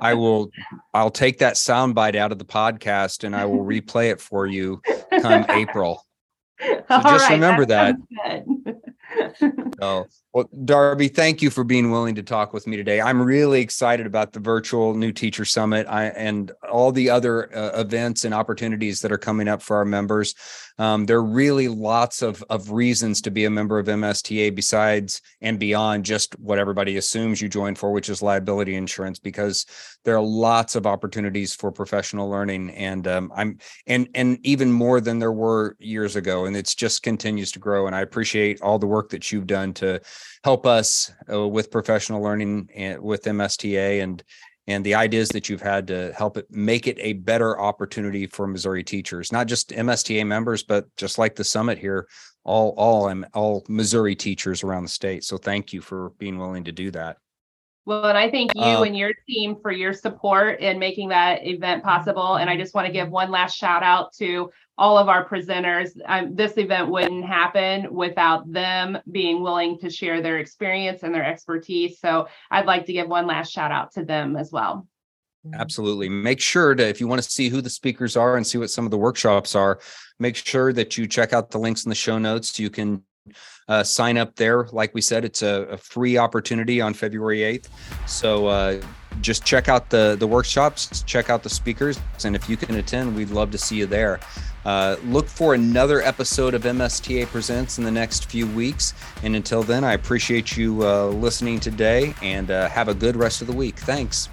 I 0.00 0.14
will 0.14 0.50
I'll 0.94 1.10
take 1.10 1.38
that 1.38 1.54
soundbite 1.54 2.14
out 2.14 2.32
of 2.32 2.38
the 2.38 2.44
podcast 2.44 3.24
and 3.24 3.36
I 3.36 3.44
will 3.44 3.64
replay 3.64 4.10
it 4.10 4.20
for 4.20 4.46
you 4.46 4.80
come 5.20 5.44
April. 5.50 6.04
So 6.60 6.82
just 6.88 7.28
right, 7.28 7.30
remember 7.32 7.66
that. 7.66 7.96
that. 8.24 8.44
so, 9.80 10.06
well, 10.32 10.48
Darbie, 10.64 11.08
thank 11.08 11.42
you 11.42 11.50
for 11.50 11.64
being 11.64 11.90
willing 11.90 12.14
to 12.16 12.22
talk 12.22 12.52
with 12.52 12.66
me 12.66 12.76
today. 12.76 13.00
I'm 13.00 13.20
really 13.20 13.60
excited 13.60 14.06
about 14.06 14.32
the 14.32 14.40
virtual 14.40 14.94
New 14.94 15.12
Teacher 15.12 15.44
Summit 15.44 15.86
I, 15.88 16.06
and 16.06 16.52
all 16.70 16.92
the 16.92 17.10
other 17.10 17.54
uh, 17.56 17.80
events 17.80 18.24
and 18.24 18.34
opportunities 18.34 19.00
that 19.00 19.12
are 19.12 19.18
coming 19.18 19.48
up 19.48 19.62
for 19.62 19.76
our 19.76 19.84
members. 19.84 20.34
Um, 20.78 21.06
there 21.06 21.18
are 21.18 21.24
really 21.24 21.68
lots 21.68 22.22
of, 22.22 22.42
of 22.50 22.70
reasons 22.70 23.20
to 23.22 23.30
be 23.30 23.44
a 23.44 23.50
member 23.50 23.78
of 23.78 23.86
MSTA 23.86 24.54
besides 24.54 25.22
and 25.40 25.58
beyond 25.58 26.04
just 26.04 26.38
what 26.38 26.58
everybody 26.58 26.96
assumes 26.96 27.40
you 27.40 27.48
join 27.48 27.74
for, 27.74 27.92
which 27.92 28.08
is 28.08 28.22
liability 28.22 28.74
insurance, 28.74 29.18
because 29.18 29.66
there 30.04 30.16
are 30.16 30.22
lots 30.22 30.74
of 30.74 30.86
opportunities 30.86 31.54
for 31.54 31.70
professional 31.70 32.28
learning. 32.28 32.70
And 32.70 33.06
um, 33.06 33.32
I'm 33.34 33.58
and 33.86 34.08
and 34.14 34.38
even 34.42 34.72
more 34.72 35.00
than 35.00 35.18
there 35.18 35.32
were 35.32 35.76
years 35.78 36.16
ago. 36.16 36.46
And 36.46 36.56
it's 36.56 36.74
just 36.74 37.02
continues 37.02 37.52
to 37.52 37.58
grow. 37.60 37.86
And 37.86 37.94
I 37.94 38.00
appreciate 38.00 38.60
all 38.60 38.78
the 38.78 38.86
work 38.86 39.10
that 39.10 39.30
you've 39.30 39.46
done 39.46 39.74
to 39.74 40.00
help 40.42 40.66
us 40.66 41.12
uh, 41.32 41.46
with 41.48 41.70
professional 41.70 42.22
learning 42.22 42.68
and 42.74 43.00
with 43.00 43.24
MSTA 43.24 44.02
and 44.02 44.22
and 44.66 44.84
the 44.84 44.94
ideas 44.94 45.28
that 45.30 45.48
you've 45.48 45.60
had 45.60 45.86
to 45.88 46.12
help 46.16 46.36
it 46.36 46.46
make 46.50 46.86
it 46.86 46.96
a 47.00 47.12
better 47.14 47.60
opportunity 47.60 48.26
for 48.26 48.46
Missouri 48.46 48.82
teachers, 48.82 49.30
not 49.30 49.46
just 49.46 49.70
MSTA 49.70 50.26
members, 50.26 50.62
but 50.62 50.86
just 50.96 51.18
like 51.18 51.34
the 51.34 51.44
summit 51.44 51.78
here, 51.78 52.08
all 52.44 52.74
all 52.76 53.24
all 53.34 53.64
Missouri 53.68 54.14
teachers 54.14 54.62
around 54.62 54.84
the 54.84 54.88
state. 54.88 55.24
So 55.24 55.36
thank 55.36 55.72
you 55.72 55.80
for 55.80 56.10
being 56.18 56.38
willing 56.38 56.64
to 56.64 56.72
do 56.72 56.90
that. 56.92 57.18
Well, 57.86 58.06
and 58.06 58.16
I 58.16 58.30
thank 58.30 58.54
you 58.54 58.62
uh, 58.62 58.82
and 58.82 58.96
your 58.96 59.12
team 59.28 59.56
for 59.60 59.70
your 59.70 59.92
support 59.92 60.60
in 60.60 60.78
making 60.78 61.10
that 61.10 61.46
event 61.46 61.84
possible. 61.84 62.36
And 62.36 62.48
I 62.48 62.56
just 62.56 62.74
want 62.74 62.86
to 62.86 62.92
give 62.92 63.10
one 63.10 63.30
last 63.30 63.56
shout 63.56 63.82
out 63.82 64.14
to 64.14 64.50
all 64.78 64.96
of 64.96 65.08
our 65.08 65.28
presenters. 65.28 65.90
Um, 66.06 66.34
this 66.34 66.56
event 66.56 66.88
wouldn't 66.88 67.26
happen 67.26 67.92
without 67.92 68.50
them 68.50 68.98
being 69.10 69.42
willing 69.42 69.78
to 69.80 69.90
share 69.90 70.22
their 70.22 70.38
experience 70.38 71.02
and 71.02 71.14
their 71.14 71.24
expertise. 71.24 72.00
So 72.00 72.26
I'd 72.50 72.66
like 72.66 72.86
to 72.86 72.92
give 72.94 73.06
one 73.06 73.26
last 73.26 73.52
shout 73.52 73.70
out 73.70 73.92
to 73.92 74.04
them 74.04 74.36
as 74.36 74.50
well. 74.50 74.86
Absolutely. 75.52 76.08
Make 76.08 76.40
sure 76.40 76.74
to, 76.74 76.88
if 76.88 77.00
you 77.00 77.06
want 77.06 77.22
to 77.22 77.30
see 77.30 77.50
who 77.50 77.60
the 77.60 77.68
speakers 77.68 78.16
are 78.16 78.38
and 78.38 78.46
see 78.46 78.56
what 78.56 78.70
some 78.70 78.86
of 78.86 78.90
the 78.90 78.98
workshops 78.98 79.54
are, 79.54 79.78
make 80.18 80.36
sure 80.36 80.72
that 80.72 80.96
you 80.96 81.06
check 81.06 81.34
out 81.34 81.50
the 81.50 81.58
links 81.58 81.84
in 81.84 81.90
the 81.90 81.94
show 81.94 82.16
notes. 82.16 82.56
So 82.56 82.62
you 82.62 82.70
can 82.70 83.02
uh, 83.68 83.82
sign 83.82 84.18
up 84.18 84.36
there. 84.36 84.66
Like 84.72 84.94
we 84.94 85.00
said, 85.00 85.24
it's 85.24 85.42
a, 85.42 85.62
a 85.62 85.76
free 85.76 86.18
opportunity 86.18 86.80
on 86.80 86.94
February 86.94 87.40
8th. 87.40 87.68
So 88.06 88.46
uh, 88.46 88.82
just 89.20 89.44
check 89.44 89.68
out 89.68 89.90
the, 89.90 90.16
the 90.18 90.26
workshops, 90.26 91.02
check 91.02 91.30
out 91.30 91.42
the 91.42 91.50
speakers. 91.50 91.98
And 92.24 92.34
if 92.36 92.48
you 92.48 92.56
can 92.56 92.76
attend, 92.76 93.14
we'd 93.14 93.30
love 93.30 93.50
to 93.52 93.58
see 93.58 93.76
you 93.76 93.86
there. 93.86 94.20
Uh, 94.64 94.96
look 95.04 95.28
for 95.28 95.54
another 95.54 96.00
episode 96.02 96.54
of 96.54 96.62
MSTA 96.62 97.26
Presents 97.26 97.78
in 97.78 97.84
the 97.84 97.90
next 97.90 98.26
few 98.26 98.46
weeks. 98.46 98.94
And 99.22 99.36
until 99.36 99.62
then, 99.62 99.84
I 99.84 99.92
appreciate 99.92 100.56
you 100.56 100.86
uh, 100.86 101.08
listening 101.08 101.60
today 101.60 102.14
and 102.22 102.50
uh, 102.50 102.68
have 102.68 102.88
a 102.88 102.94
good 102.94 103.16
rest 103.16 103.42
of 103.42 103.46
the 103.46 103.52
week. 103.52 103.78
Thanks. 103.78 104.28